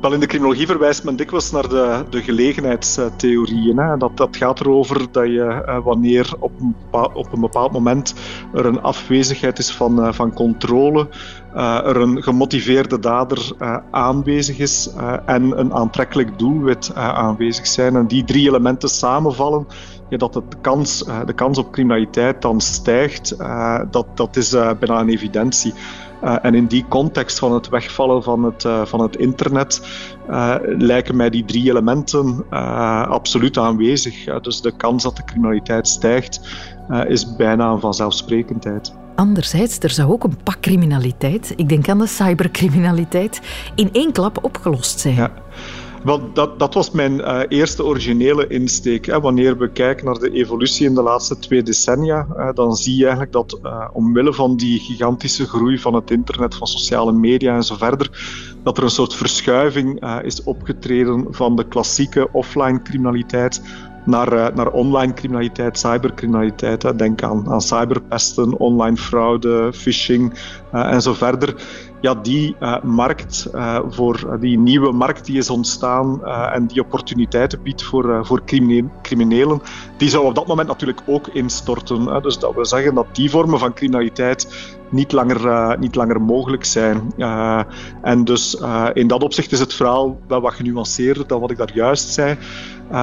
[0.00, 3.78] Wel, in de criminologie verwijst men dikwijls naar de, de gelegenheidstheorieën.
[3.78, 3.96] Hè.
[3.96, 8.14] Dat, dat gaat erover dat je uh, wanneer op een, bepaald, op een bepaald moment
[8.54, 11.08] er een afwezigheid is van, uh, van controle,
[11.54, 13.52] uh, er een gemotiveerde dader
[13.90, 14.90] aanwezig is
[15.26, 17.96] en een aantrekkelijk doelwit aanwezig zijn.
[17.96, 19.66] En die drie elementen samenvallen,
[20.12, 23.36] ja, dat de kans, de kans op criminaliteit dan stijgt,
[23.90, 25.74] dat, dat is bijna een evidentie.
[26.24, 29.80] Uh, en in die context van het wegvallen van het, uh, van het internet
[30.30, 32.44] uh, lijken mij die drie elementen
[33.08, 34.40] absoluut aanwezig.
[34.40, 36.40] dus de kans dat de criminaliteit stijgt
[37.06, 38.92] is bijna een vanzelfsprekendheid.
[39.14, 43.40] Anderzijds, er zou ook een pak criminaliteit, ik denk aan de cybercriminaliteit,
[43.74, 45.14] in één klap opgelost zijn.
[45.14, 45.30] Ja.
[46.04, 49.06] Wel, dat, dat was mijn uh, eerste originele insteek.
[49.06, 49.20] Hè.
[49.20, 53.02] Wanneer we kijken naar de evolutie in de laatste twee decennia, uh, dan zie je
[53.02, 57.62] eigenlijk dat uh, omwille van die gigantische groei van het internet, van sociale media en
[57.62, 58.10] zo verder,
[58.62, 63.62] dat er een soort verschuiving is opgetreden van de klassieke offline criminaliteit
[64.04, 66.98] naar, naar online criminaliteit, cybercriminaliteit.
[66.98, 70.32] Denk aan, aan cyberpesten, online fraude, phishing
[70.72, 71.54] en zo verder
[72.02, 76.80] ja, die uh, markt, uh, voor uh, die nieuwe markt die is ontstaan en die
[76.80, 78.42] opportuniteiten biedt voor, voor
[79.02, 79.62] criminelen,
[79.96, 82.22] die zou op dat moment natuurlijk ook instorten.
[82.22, 87.12] Dus dat we zeggen dat die vormen van criminaliteit niet langer, niet langer mogelijk zijn.
[88.02, 88.62] en dus
[88.92, 92.36] in dat opzicht is het verhaal wel wat genuanceerder dan wat ik daar juist zei.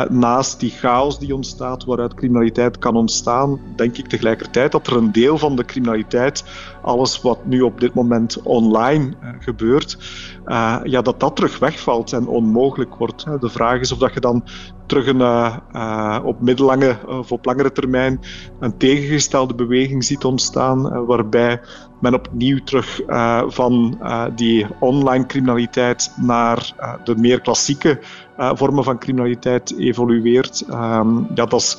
[0.10, 5.12] Naast die chaos die ontstaat, waaruit criminaliteit kan ontstaan, denk ik tegelijkertijd dat er een
[5.12, 6.44] deel van de criminaliteit,
[6.82, 9.98] alles wat nu op dit moment online uh, gebeurt,
[10.46, 13.26] uh, ja, dat dat terug wegvalt en onmogelijk wordt.
[13.40, 14.44] De vraag is of dat je dan
[14.86, 18.20] terug een, op middellange of op langere termijn
[18.60, 21.62] een tegengestelde beweging ziet ontstaan, waarbij
[22.02, 23.02] men opnieuw terug
[23.48, 24.00] van
[24.36, 26.74] die online criminaliteit naar
[27.04, 28.00] de meer klassieke
[28.40, 30.64] vormen van criminaliteit evolueert.
[30.70, 31.78] Ehm, ja, dat is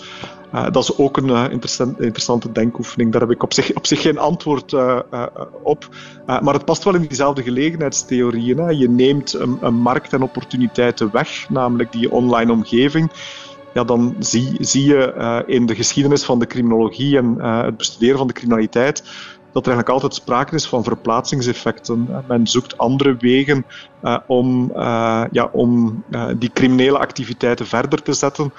[0.55, 3.13] uh, dat is ook een interessant, interessante denkoefening.
[3.13, 4.75] Daar heb ik op zich, op zich geen antwoord
[5.63, 5.89] op.
[6.27, 8.79] maar het past wel in diezelfde gelegenheidstheorieën.
[8.79, 13.11] Je neemt een, een, markt en opportuniteiten weg, namelijk die online omgeving.
[13.75, 18.27] Ja, dan zie, zie je in de geschiedenis van de criminologie en het bestuderen van
[18.27, 19.03] de criminaliteit
[19.53, 22.09] dat er eigenlijk altijd sprake is van verplaatsingseffecten.
[22.29, 23.65] Men zoekt andere wegen
[24.05, 28.53] uh, om, uh, ja, om uh, die criminele activiteiten verder te zetten.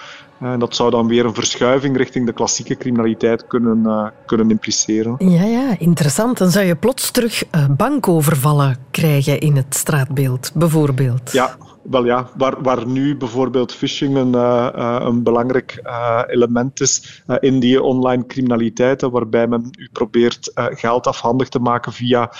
[0.57, 5.15] dat zou dan weer een verschuiving richting de klassieke criminaliteit kunnen, kunnen impliceren.
[5.17, 6.37] Ja, ja, interessant.
[6.37, 7.43] Dan zou je plots terug
[7.77, 11.31] bankovervallen krijgen in het straatbeeld, bijvoorbeeld.
[11.31, 17.23] Ja, wel ja, waar, waar nu bijvoorbeeld phishing een, uh, een belangrijk uh, element is
[17.39, 22.31] in die online criminaliteit, waarbij men u probeert geld afhandig te maken via,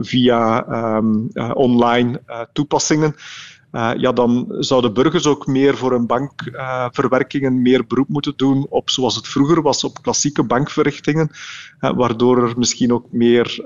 [0.00, 3.14] via um, online toepassingen.
[3.72, 9.16] Ja, dan zouden burgers ook meer voor hun bankverwerkingen meer beroep moeten doen op, zoals
[9.16, 11.30] het vroeger was, op klassieke bankverrichtingen,
[11.90, 13.60] waardoor er misschien ook meer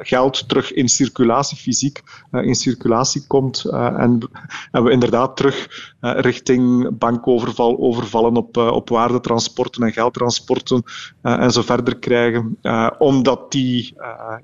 [0.00, 4.28] geld terug in circulatie, fysiek in circulatie komt en,
[4.70, 5.68] en, we inderdaad terug
[6.00, 10.82] richting bankoverval, overvallen op, op waardetransporten en geldtransporten
[11.22, 12.58] en zo verder krijgen,
[12.98, 13.94] omdat die,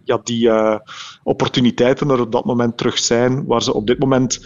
[0.05, 0.51] ja, die
[1.23, 4.41] opportuniteiten er op dat moment terug zijn, waar ze op dit moment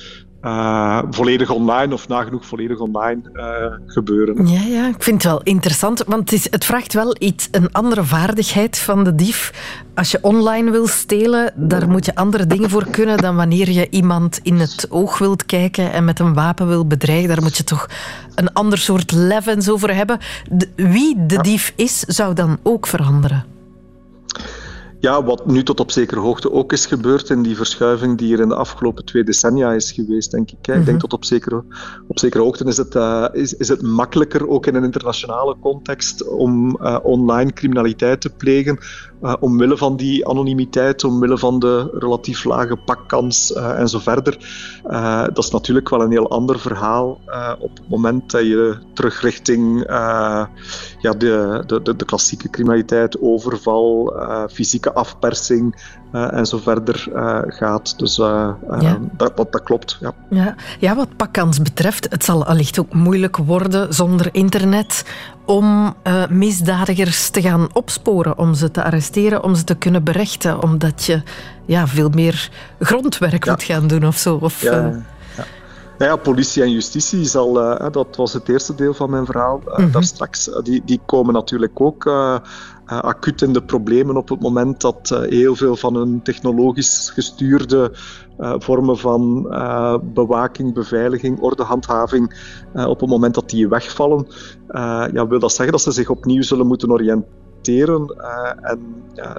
[0.47, 3.45] uh, volledig online of nagenoeg volledig online uh,
[3.87, 4.47] gebeuren.
[4.47, 7.73] Ja, ja, ik vind het wel interessant, want het, is, het vraagt wel iets, een
[7.73, 9.53] andere vaardigheid van de dief.
[9.95, 13.91] Als je online wil stelen, daar moet je andere dingen voor kunnen dan wanneer je
[13.91, 17.29] iemand in het oog wilt kijken en met een wapen wil bedreigen.
[17.29, 17.87] Daar moet je toch
[18.35, 20.19] een ander soort levens over hebben.
[20.51, 23.56] De, wie de dief is, zou dan ook veranderen.
[25.01, 28.41] Ja, wat nu tot op zekere hoogte ook is gebeurd in die verschuiving die er
[28.41, 30.57] in de afgelopen twee decennia is geweest, denk ik.
[30.57, 30.99] Ik denk mhm.
[30.99, 31.65] tot op zekere,
[32.07, 36.29] op zekere hoogte is het, uh, is, is het makkelijker, ook in een internationale context,
[36.29, 38.79] om uh, online criminaliteit te plegen,
[39.23, 44.39] uh, omwille van die anonimiteit, omwille van de relatief lage pakkans en zo verder.
[45.33, 47.21] dat is natuurlijk wel een heel ander verhaal
[47.59, 49.85] op het moment dat je terug richting
[50.99, 54.17] ja, de, de, de klassieke criminaliteit, overval,
[54.51, 55.75] fysieke afpersing
[56.13, 57.99] uh, en zo verder uh, gaat.
[57.99, 58.57] Dus ja.
[59.13, 59.99] dat, dat, dat, klopt.
[60.01, 60.13] Ja.
[60.31, 60.55] Ja.
[60.79, 65.05] ja, wat pakkans betreft, het zal allicht ook moeilijk worden zonder internet
[65.45, 65.95] om
[66.29, 71.23] misdadigers te gaan opsporen, om ze te arresteren, om ze te kunnen berechten, omdat je
[71.65, 73.51] ja, veel meer grondwerk ja.
[73.51, 74.39] moet gaan doen of zo.
[74.41, 75.05] Of, ja.
[75.99, 79.61] Ja, ja, politie en justitie zal, uh, dat was het eerste deel van mijn verhaal,
[79.67, 79.93] uh, mm -hmm.
[79.93, 82.37] daar straks, die, die komen natuurlijk ook uh,
[82.87, 87.11] uh, acuut in de problemen op het moment dat uh, heel veel van hun technologisch
[87.15, 87.93] gestuurde
[88.39, 89.43] uh, vormen van
[90.15, 92.25] bewaking, beveiliging, ordehandhaving,
[92.75, 94.27] op het moment dat die wegvallen,
[95.13, 98.81] ja, wil dat zeggen dat ze zich opnieuw zullen moeten oriënteren uh, en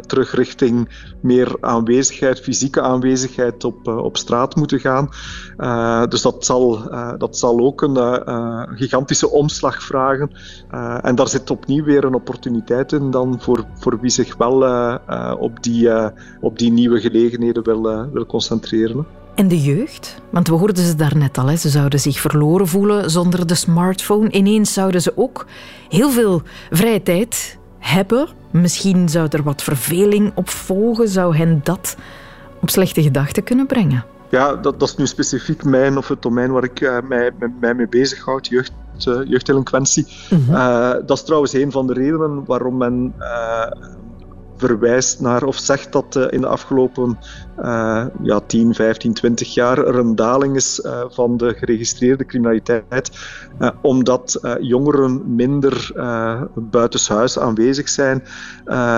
[0.06, 0.90] terug richting
[1.22, 5.10] meer aanwezigheid, fysieke aanwezigheid op, uh, op straat moeten gaan.
[5.58, 7.98] Uh, dus dat zal, dat zal ook een
[8.78, 10.32] gigantische omslag vragen.
[11.02, 14.56] en daar zit opnieuw weer een opportuniteit in dan voor, voor wie zich wel
[15.40, 15.90] op, die,
[16.42, 19.06] op die nieuwe gelegenheden wil, wil concentreren.
[19.38, 20.22] En de jeugd?
[20.30, 21.56] Want we hoorden ze daarnet al, hè.
[21.56, 24.32] ze zouden zich verloren voelen zonder de smartphone.
[24.32, 25.46] Ineens zouden ze ook
[25.90, 28.28] heel veel vrije tijd hebben.
[28.52, 31.08] Misschien zou er wat verveling op volgen.
[31.08, 31.98] Zou hen dat
[32.62, 34.06] op slechte gedachten kunnen brengen?
[34.30, 37.74] Ja, dat, dat is nu specifiek mijn of het domein waar ik uh, mij, mij
[37.74, 38.72] mee bezighoud, jeugd,
[39.08, 40.08] uh, jeugddelinquentie.
[40.30, 43.14] Mm uh, dat is trouwens een van de redenen waarom men
[44.58, 47.18] verwijst naar of zegt dat uh, in de afgelopen
[47.60, 53.12] uh, ja, 10, 15, 20 jaar er een daling is uh, van de geregistreerde criminaliteit,
[53.82, 55.92] omdat jongeren minder
[56.56, 58.24] buitenshuis aanwezig zijn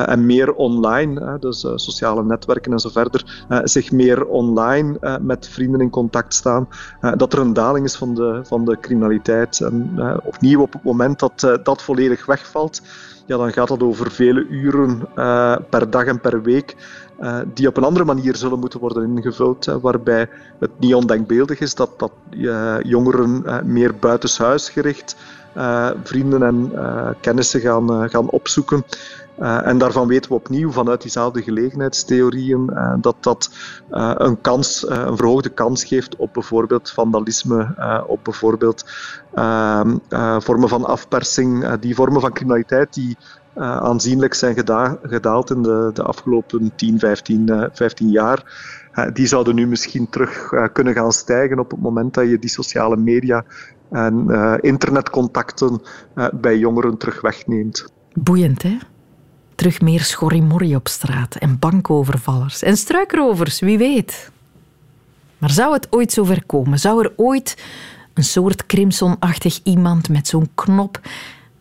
[0.05, 5.89] en meer online, dus sociale netwerken en zo verder, zich meer online met vrienden in
[5.89, 6.67] contact staan,
[7.15, 9.59] dat er een daling is van de, van de criminaliteit.
[9.61, 12.81] En opnieuw op het moment dat dat volledig wegvalt,
[13.29, 16.75] ja, dan gaat het over vele uren uh, per dag en per week.
[17.21, 19.65] Uh, die op een andere manier zullen moeten worden ingevuld.
[19.65, 25.15] Waarbij het niet ondenkbeeldig is dat, dat uh, jongeren meer buitenshuisgericht
[26.03, 26.71] vrienden en
[27.21, 28.83] kennissen gaan, gaan opzoeken.
[29.39, 33.51] Uh, en daarvan weten we opnieuw vanuit diezelfde gelegenheidstheorieën uh, dat dat
[33.91, 37.75] uh, een, kans, een verhoogde kans geeft op bijvoorbeeld vandalisme,
[38.07, 38.85] op bijvoorbeeld
[39.33, 39.97] ehm,
[40.39, 43.17] vormen van afpersing, die vormen van criminaliteit die
[43.55, 48.43] aanzienlijk zijn geda gedaald in de, de afgelopen 10, 15, 15 jaar.
[49.13, 52.97] die zouden nu misschien terug kunnen gaan stijgen op het moment dat je die sociale
[52.97, 53.45] media
[53.91, 54.27] en
[54.61, 55.81] internetcontacten
[56.33, 57.85] bij jongeren terug wegneemt.
[58.13, 58.77] Boeiend, hè?
[59.59, 64.31] Terug meer schorrimorrie op straat en bankovervallers en struikrovers, wie weet.
[65.37, 66.79] Maar zou het ooit zover komen?
[66.79, 67.57] Zou er ooit
[68.13, 70.99] een soort Crimson-achtig iemand met zo'n knop,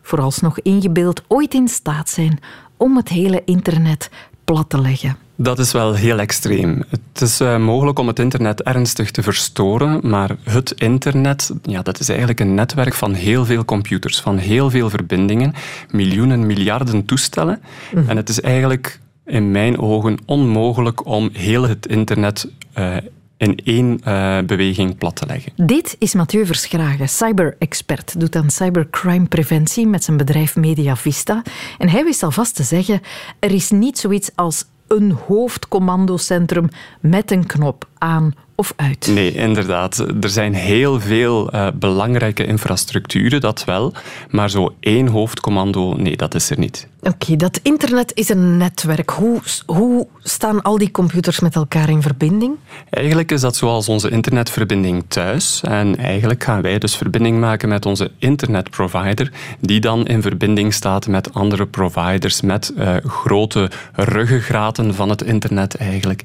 [0.01, 2.39] vooralsnog ingebeeld, ooit in staat zijn
[2.77, 4.09] om het hele internet
[4.51, 5.17] plat te leggen?
[5.35, 6.83] Dat is wel heel extreem.
[6.89, 11.99] Het is uh, mogelijk om het internet ernstig te verstoren, maar het internet, ja, dat
[11.99, 15.53] is eigenlijk een netwerk van heel veel computers, van heel veel verbindingen,
[15.91, 17.61] miljoenen, miljarden toestellen.
[18.07, 22.97] En het is eigenlijk in mijn ogen onmogelijk om heel het internet uh,
[23.39, 25.51] in één uh, beweging plat te leggen.
[25.55, 31.41] Dit is Mathieu Verschragen, cyber-expert, doet aan cybercrime-preventie met zijn bedrijf Media Vista.
[31.77, 33.01] En hij wist alvast te zeggen,
[33.39, 39.09] er is niet zoiets als een hoofdcommandocentrum met een knop aan of uit.
[39.13, 39.99] Nee, inderdaad.
[40.21, 43.93] Er zijn heel veel uh, belangrijke infrastructuren, dat wel.
[44.29, 46.87] Maar zo één hoofdcommando, nee, dat is er niet.
[47.01, 49.09] Oké, dat internet is een netwerk.
[49.09, 52.55] Hoe, hoe staan al die computers met elkaar in verbinding?
[52.89, 55.61] Eigenlijk is dat zoals onze internetverbinding thuis.
[55.63, 61.07] En eigenlijk gaan wij dus verbinding maken met onze internetprovider, die dan in verbinding staat
[61.07, 66.21] met andere providers, met uh, grote ruggengraten van het internet eigenlijk.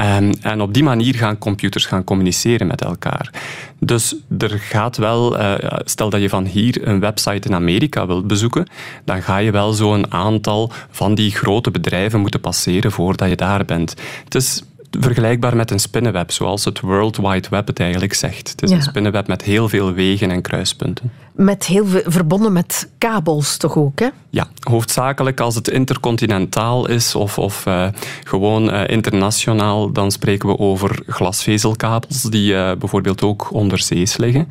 [0.00, 3.30] Um, en op die manier gaan computers gaan communiceren met elkaar.
[3.80, 8.26] Dus er gaat wel, uh, stel dat je van hier een website in Amerika wilt
[8.26, 8.66] bezoeken,
[9.04, 13.64] dan ga je wel zo'n aantal van die grote bedrijven moeten passeren voordat je daar
[13.64, 13.94] bent.
[14.24, 18.50] Het is vergelijkbaar met een spinnenweb, zoals het World Wide Web het eigenlijk zegt.
[18.50, 21.12] Het is een spinnenweb met heel veel wegen en kruispunten.
[21.32, 24.08] Met heel veel, verbonden met kabels toch ook, hè?
[24.30, 27.86] Ja, hoofdzakelijk als het intercontinentaal is of, of uh,
[28.24, 34.48] gewoon uh, internationaal, dan spreken we over glasvezelkabels die uh, bijvoorbeeld ook onder zees liggen.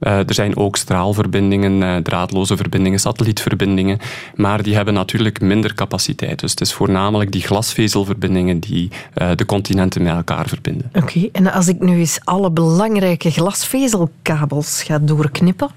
[0.00, 3.98] Uh, er zijn ook straalverbindingen, uh, draadloze verbindingen, satellietverbindingen,
[4.34, 6.40] maar die hebben natuurlijk minder capaciteit.
[6.40, 10.90] Dus het is voornamelijk die glasvezelverbindingen die uh, de continenten met elkaar verbinden.
[10.94, 15.70] Oké, en als ik nu eens alle belangrijke glasvezelkabels ga doorknippen?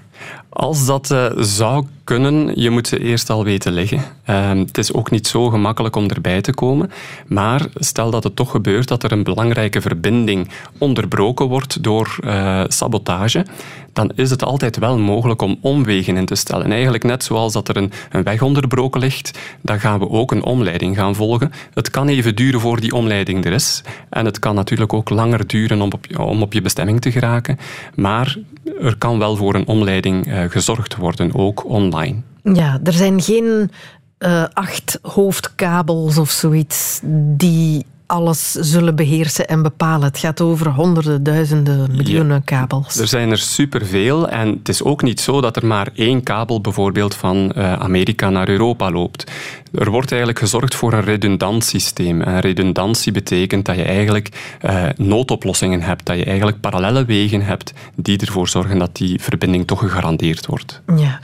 [0.52, 3.98] Als dat uh, zou kunnen, je moet ze eerst al weten leggen.
[4.30, 6.90] Uh, het is ook niet zo gemakkelijk om erbij te komen.
[7.26, 12.62] Maar stel dat het toch gebeurt dat er een belangrijke verbinding onderbroken wordt door uh,
[12.68, 13.46] sabotage,
[13.92, 16.72] dan is het altijd wel mogelijk om omwegen in te stellen.
[16.72, 20.44] Eigenlijk net zoals dat er een, een weg onderbroken ligt, dan gaan we ook een
[20.44, 21.52] omleiding gaan volgen.
[21.74, 23.82] Het kan even duren voor die omleiding er is.
[24.08, 27.58] En het kan natuurlijk ook langer duren om op, om op je bestemming te geraken.
[27.94, 28.36] Maar
[28.80, 32.16] er kan wel voor een omleiding uh, gezorgd worden, ook online.
[32.42, 33.70] Ja, er zijn geen
[34.18, 37.00] uh, acht hoofdkabels of zoiets
[37.36, 40.08] die alles zullen beheersen en bepalen.
[40.08, 42.98] Het gaat over honderden, duizenden, miljoenen ja, kabels.
[42.98, 46.60] Er zijn er superveel en het is ook niet zo dat er maar één kabel
[46.60, 49.30] bijvoorbeeld van uh, Amerika naar Europa loopt.
[49.74, 52.22] Er wordt eigenlijk gezorgd voor een redundant systeem.
[52.22, 57.72] En redundantie betekent dat je eigenlijk uh, noodoplossingen hebt, dat je eigenlijk parallele wegen hebt
[57.94, 60.80] die ervoor zorgen dat die verbinding toch gegarandeerd wordt.
[60.96, 61.20] Ja.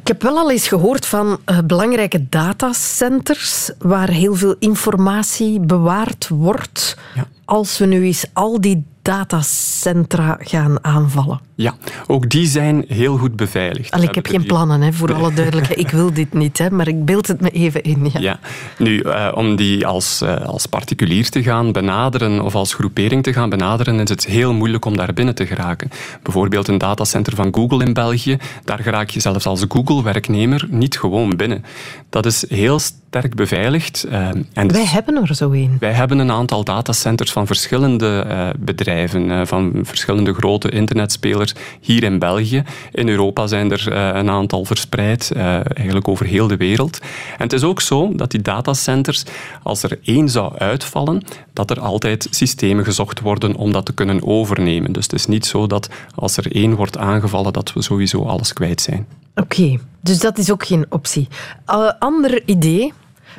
[0.00, 6.28] Ik heb wel al eens gehoord van uh, belangrijke datacenters waar heel veel informatie bewaard
[6.28, 6.96] wordt.
[7.14, 7.26] Ja.
[7.44, 11.40] Als we nu eens al die datacentra gaan aanvallen.
[11.60, 11.74] Ja,
[12.06, 13.90] ook die zijn heel goed beveiligd.
[13.90, 15.78] Al, ik heb geen plannen, hè, voor alle duidelijkheid.
[15.78, 18.10] Ik wil dit niet, hè, maar ik beeld het me even in.
[18.12, 18.20] Ja.
[18.20, 18.38] ja.
[18.78, 23.32] Nu, uh, om die als, uh, als particulier te gaan benaderen of als groepering te
[23.32, 25.90] gaan benaderen, is het heel moeilijk om daar binnen te geraken.
[26.22, 31.36] Bijvoorbeeld een datacenter van Google in België, daar geraak je zelfs als Google-werknemer niet gewoon
[31.36, 31.64] binnen.
[32.10, 34.06] Dat is heel sterk beveiligd.
[34.08, 35.76] Uh, en wij hebben er zo een.
[35.80, 38.26] Wij hebben een aantal datacenters van verschillende
[38.58, 41.49] bedrijven, van verschillende grote internetspelers
[41.80, 42.62] hier in België.
[42.92, 45.42] In Europa zijn er uh, een aantal verspreid, uh,
[45.76, 46.98] eigenlijk over heel de wereld.
[47.38, 49.24] En het is ook zo dat die datacenters,
[49.62, 54.26] als er één zou uitvallen, dat er altijd systemen gezocht worden om dat te kunnen
[54.26, 54.92] overnemen.
[54.92, 58.52] Dus het is niet zo dat als er één wordt aangevallen, dat we sowieso alles
[58.52, 59.06] kwijt zijn.
[59.34, 61.28] Oké, dus dat is ook geen optie.
[61.68, 62.92] Uh, ander idee.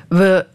[0.07, 0.45] We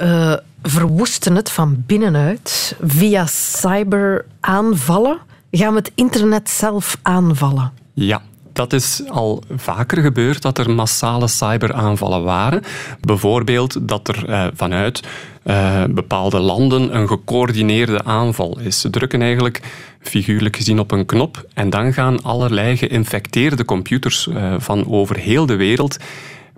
[0.63, 5.19] verwoesten het van binnenuit via cyberaanvallen
[5.57, 7.73] gaan we het internet zelf aanvallen?
[7.95, 12.63] Ja, dat is al vaker gebeurd dat er massale cyberaanvallen waren.
[13.01, 15.03] Bijvoorbeeld dat er uh, vanuit
[15.45, 18.81] uh, bepaalde landen een gecoördineerde aanval is.
[18.81, 19.63] Ze drukken eigenlijk
[20.01, 25.47] figuurlijk gezien op een knop en dan gaan allerlei geïnfecteerde computers uh, van over heel
[25.47, 25.97] de wereld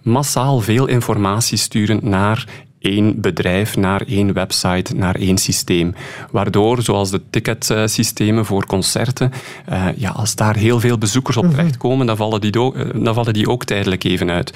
[0.02, 2.46] massaal veel informatie sturen naar
[2.80, 5.94] één bedrijf naar één website, naar één systeem.
[6.30, 9.32] Waardoor, zoals de ticketsystemen voor concerten,
[9.70, 13.32] uh, ja, als daar heel veel bezoekers op terechtkomen, dan vallen, die ook, dan vallen
[13.32, 14.52] die ook tijdelijk even uit.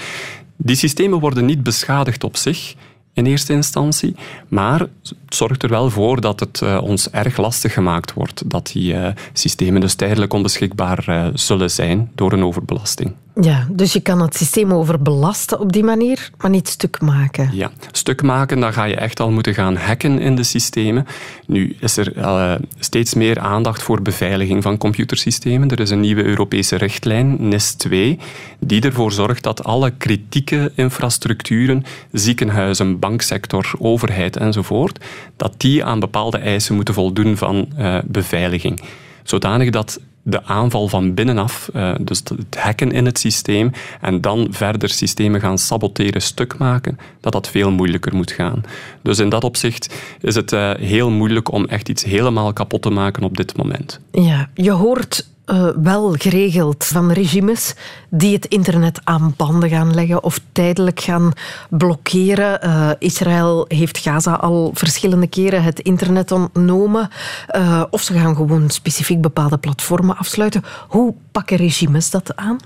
[0.57, 2.75] Die systemen worden niet beschadigd op zich,
[3.13, 4.15] in eerste instantie.
[4.49, 8.51] Maar het zorgt er wel voor dat het uh, ons erg lastig gemaakt wordt.
[8.51, 13.15] Dat die uh, systemen dus tijdelijk onbeschikbaar uh, zullen zijn door een overbelasting.
[13.41, 17.51] Ja, dus je kan het systeem overbelasten op die manier, maar niet stuk maken.
[17.53, 21.07] Ja, stuk maken, dan ga je echt al moeten gaan hacken in de systemen.
[21.47, 25.69] Nu is er uh, steeds meer aandacht voor beveiliging van computersystemen.
[25.71, 28.19] Er is een nieuwe Europese richtlijn, NIS 2,
[28.59, 35.05] die ervoor zorgt dat alle kritieke infrastructuren, ziekenhuizen, banksector, overheid enzovoort,
[35.37, 38.81] dat die aan bepaalde eisen moeten voldoen van uh, beveiliging.
[39.23, 43.71] Zodanig dat de aanval van binnenaf, uh, dus het hacken in het systeem
[44.01, 48.63] en dan verder systemen gaan saboteren, stuk maken, dat dat veel moeilijker moet gaan.
[49.03, 52.91] Dus in dat opzicht is het uh, heel moeilijk om echt iets helemaal kapot te
[52.91, 54.01] maken op dit moment.
[54.13, 57.75] Ja, je hoort uh, wel geregeld van regimes
[58.11, 61.33] die het internet aan banden gaan leggen of tijdelijk gaan
[61.71, 62.67] blokkeren.
[62.67, 67.09] Uh, Israël heeft Gaza al verschillende keren het internet ontnomen.
[67.57, 70.65] Uh, of ze gaan gewoon specifiek bepaalde platformen afsluiten.
[70.89, 72.59] Hoe pakken regimes dat aan?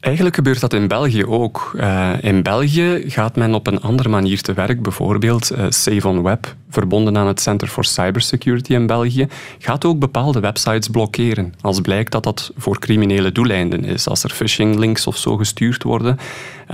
[0.00, 1.72] Eigenlijk gebeurt dat in België ook.
[1.76, 4.82] Uh, in België gaat men op een andere manier te werk.
[4.82, 9.28] Bijvoorbeeld uh, Save on Web, verbonden aan het Center for Cybersecurity in België,
[9.58, 11.54] gaat ook bepaalde websites blokkeren.
[11.60, 15.82] Als blijkt dat dat voor criminele doeleinden is, als er phishing links of zo gestuurd
[15.82, 16.18] worden.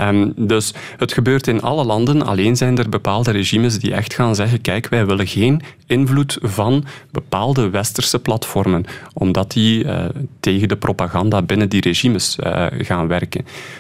[0.01, 4.35] Um, dus het gebeurt in alle landen, alleen zijn er bepaalde regimes die echt gaan
[4.35, 10.05] zeggen: kijk, wij willen geen invloed van bepaalde westerse platformen, omdat die uh,
[10.41, 12.37] tegen de propaganda binnen die regimes
[12.79, 13.16] gaan werken.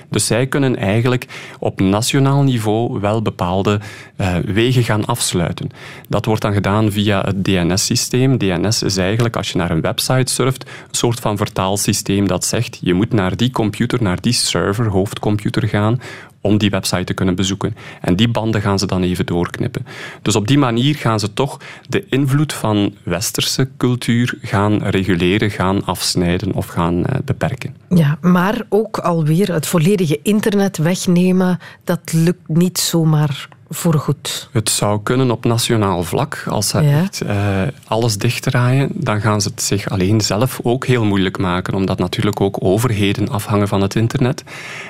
[0.09, 1.26] Dus zij kunnen eigenlijk
[1.59, 3.80] op nationaal niveau wel bepaalde
[4.20, 5.70] uh, wegen gaan afsluiten.
[6.09, 8.39] Dat wordt dan gedaan via het DNS-systeem.
[8.39, 12.78] DNS is eigenlijk, als je naar een website surft, een soort van vertaalsysteem dat zegt
[12.80, 16.01] je moet naar die computer, naar die server, hoofdcomputer gaan,
[16.47, 17.76] om die website te kunnen bezoeken.
[18.01, 19.86] En die banden gaan ze dan even doorknippen.
[20.22, 25.84] Dus op die manier gaan ze toch de invloed van westerse cultuur gaan reguleren, gaan
[25.84, 27.74] afsnijden of gaan uh, beperken.
[27.88, 34.49] Ja, maar ook alweer het volledige internet wegnemen, dat lukt niet zomaar voorgoed.
[34.53, 36.45] Het zou kunnen op nationaal vlak.
[36.49, 37.03] Als ze ja.
[37.03, 41.75] echt uh, alles dichtdraaien, dan gaan ze het zich alleen zelf ook heel moeilijk maken,
[41.75, 44.45] omdat natuurlijk ook overheden afhangen van het internet.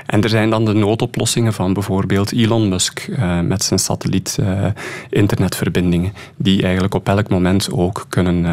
[0.07, 6.21] En er zijn dan de noodoplossingen van bijvoorbeeld Elon Musk uh, met zijn satelliet-internetverbindingen, uh,
[6.37, 8.45] die eigenlijk op elk moment ook kunnen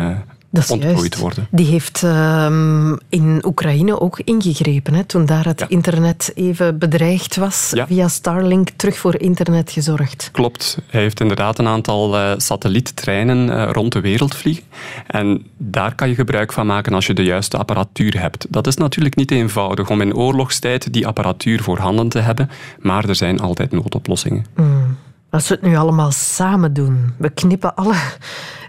[0.54, 1.47] dat ontplooid worden.
[1.51, 5.66] Die heeft um, in Oekraïne ook ingegrepen, hè, toen daar het ja.
[5.70, 7.72] internet even bedreigd was.
[7.74, 7.88] Ja.
[7.88, 10.30] Via Starlink terug voor internet gezorgd.
[10.32, 10.78] Klopt.
[10.88, 14.64] Hij heeft inderdaad een aantal uh, satelliettreinen uh, rond de wereld vliegen.
[15.08, 18.45] En daar kan je gebruik van maken als je de juiste apparatuur hebt.
[18.49, 22.49] Dat is natuurlijk niet eenvoudig om in oorlogstijd die apparatuur voorhanden te hebben,
[22.80, 24.45] maar er zijn altijd noodoplossingen.
[24.56, 24.97] Mm.
[25.30, 27.95] Als we het nu allemaal samen doen, we knippen alle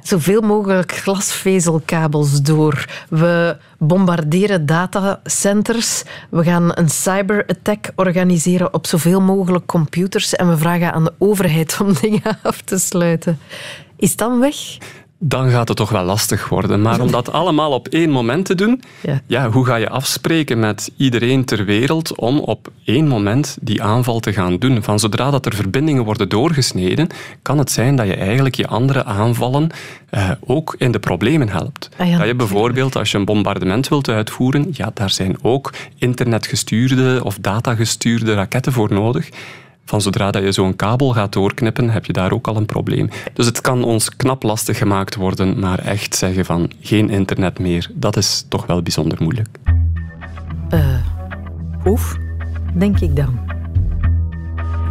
[0.07, 2.85] zoveel mogelijk glasvezelkabels door.
[3.09, 6.03] We bombarderen datacenters.
[6.31, 11.77] We gaan een cyberattack organiseren op zoveel mogelijk computers en we vragen aan de overheid
[11.81, 13.39] om dingen af te sluiten.
[13.97, 14.57] Is dan weg?
[15.27, 16.83] Dan gaat het toch wel lastig worden.
[16.83, 19.21] Maar om dat allemaal op één moment te doen, ja.
[19.27, 19.51] ja.
[19.51, 24.33] hoe ga je afspreken met iedereen ter wereld om op één moment die aanval te
[24.33, 24.83] gaan doen?
[24.83, 27.07] Van zodra dat er verbindingen worden doorgesneden,
[27.43, 29.71] kan het zijn dat je eigenlijk je andere aanvallen
[30.11, 31.89] uh, ook in de problemen helpt.
[31.97, 35.73] Ah ja, dat je bijvoorbeeld, als je een bombardement wilt uitvoeren, ja, daar zijn ook
[35.99, 39.29] internetgestuurde of datagestuurde raketten voor nodig
[39.85, 43.09] van zodra dat je zo'n kabel gaat doorknippen, heb je daar ook al een probleem.
[43.33, 47.91] Dus het kan ons knap lastig gemaakt worden, maar echt zeggen van geen internet meer,
[47.95, 49.49] dat is toch wel bijzonder moeilijk.
[50.71, 50.85] Uh,
[51.85, 52.17] oef,
[52.75, 53.39] denk ik dan.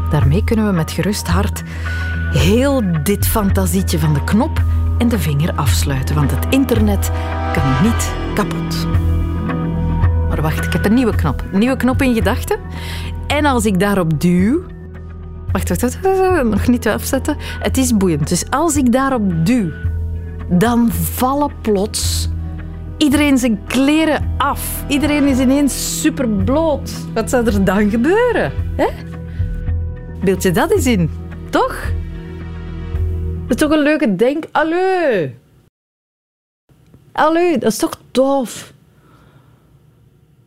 [0.10, 1.64] Daarmee kunnen we met gerust hart
[2.34, 4.62] heel dit fantasietje van de knop
[4.98, 7.12] en de vinger afsluiten, want het internet
[7.54, 8.88] kan niet kapot.
[10.30, 11.44] Maar wacht, ik heb een nieuwe knop.
[11.52, 12.60] Nieuwe knop in gedachten.
[13.28, 14.62] En als ik daarop duw,
[15.54, 17.36] Wacht, wacht, nog niet afzetten.
[17.40, 18.30] Het is boeiend.
[18.30, 19.72] Dus als ik daarop duw,
[20.50, 22.30] dan vallen plots
[22.98, 24.84] iedereen zijn kleren af.
[24.88, 26.92] Iedereen is ineens super bloot.
[27.14, 28.52] Wat zou er dan gebeuren?
[28.76, 28.88] Hè?
[30.24, 31.10] Beeld je dat eens in,
[31.50, 31.92] toch?
[33.42, 34.46] Dat is toch een leuke denk...
[34.52, 35.36] Allee!
[37.12, 38.74] Allee, dat is toch tof?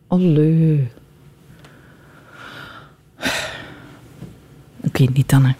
[0.07, 0.91] Allee.
[4.77, 5.51] Oké, okay, niet dan, hè.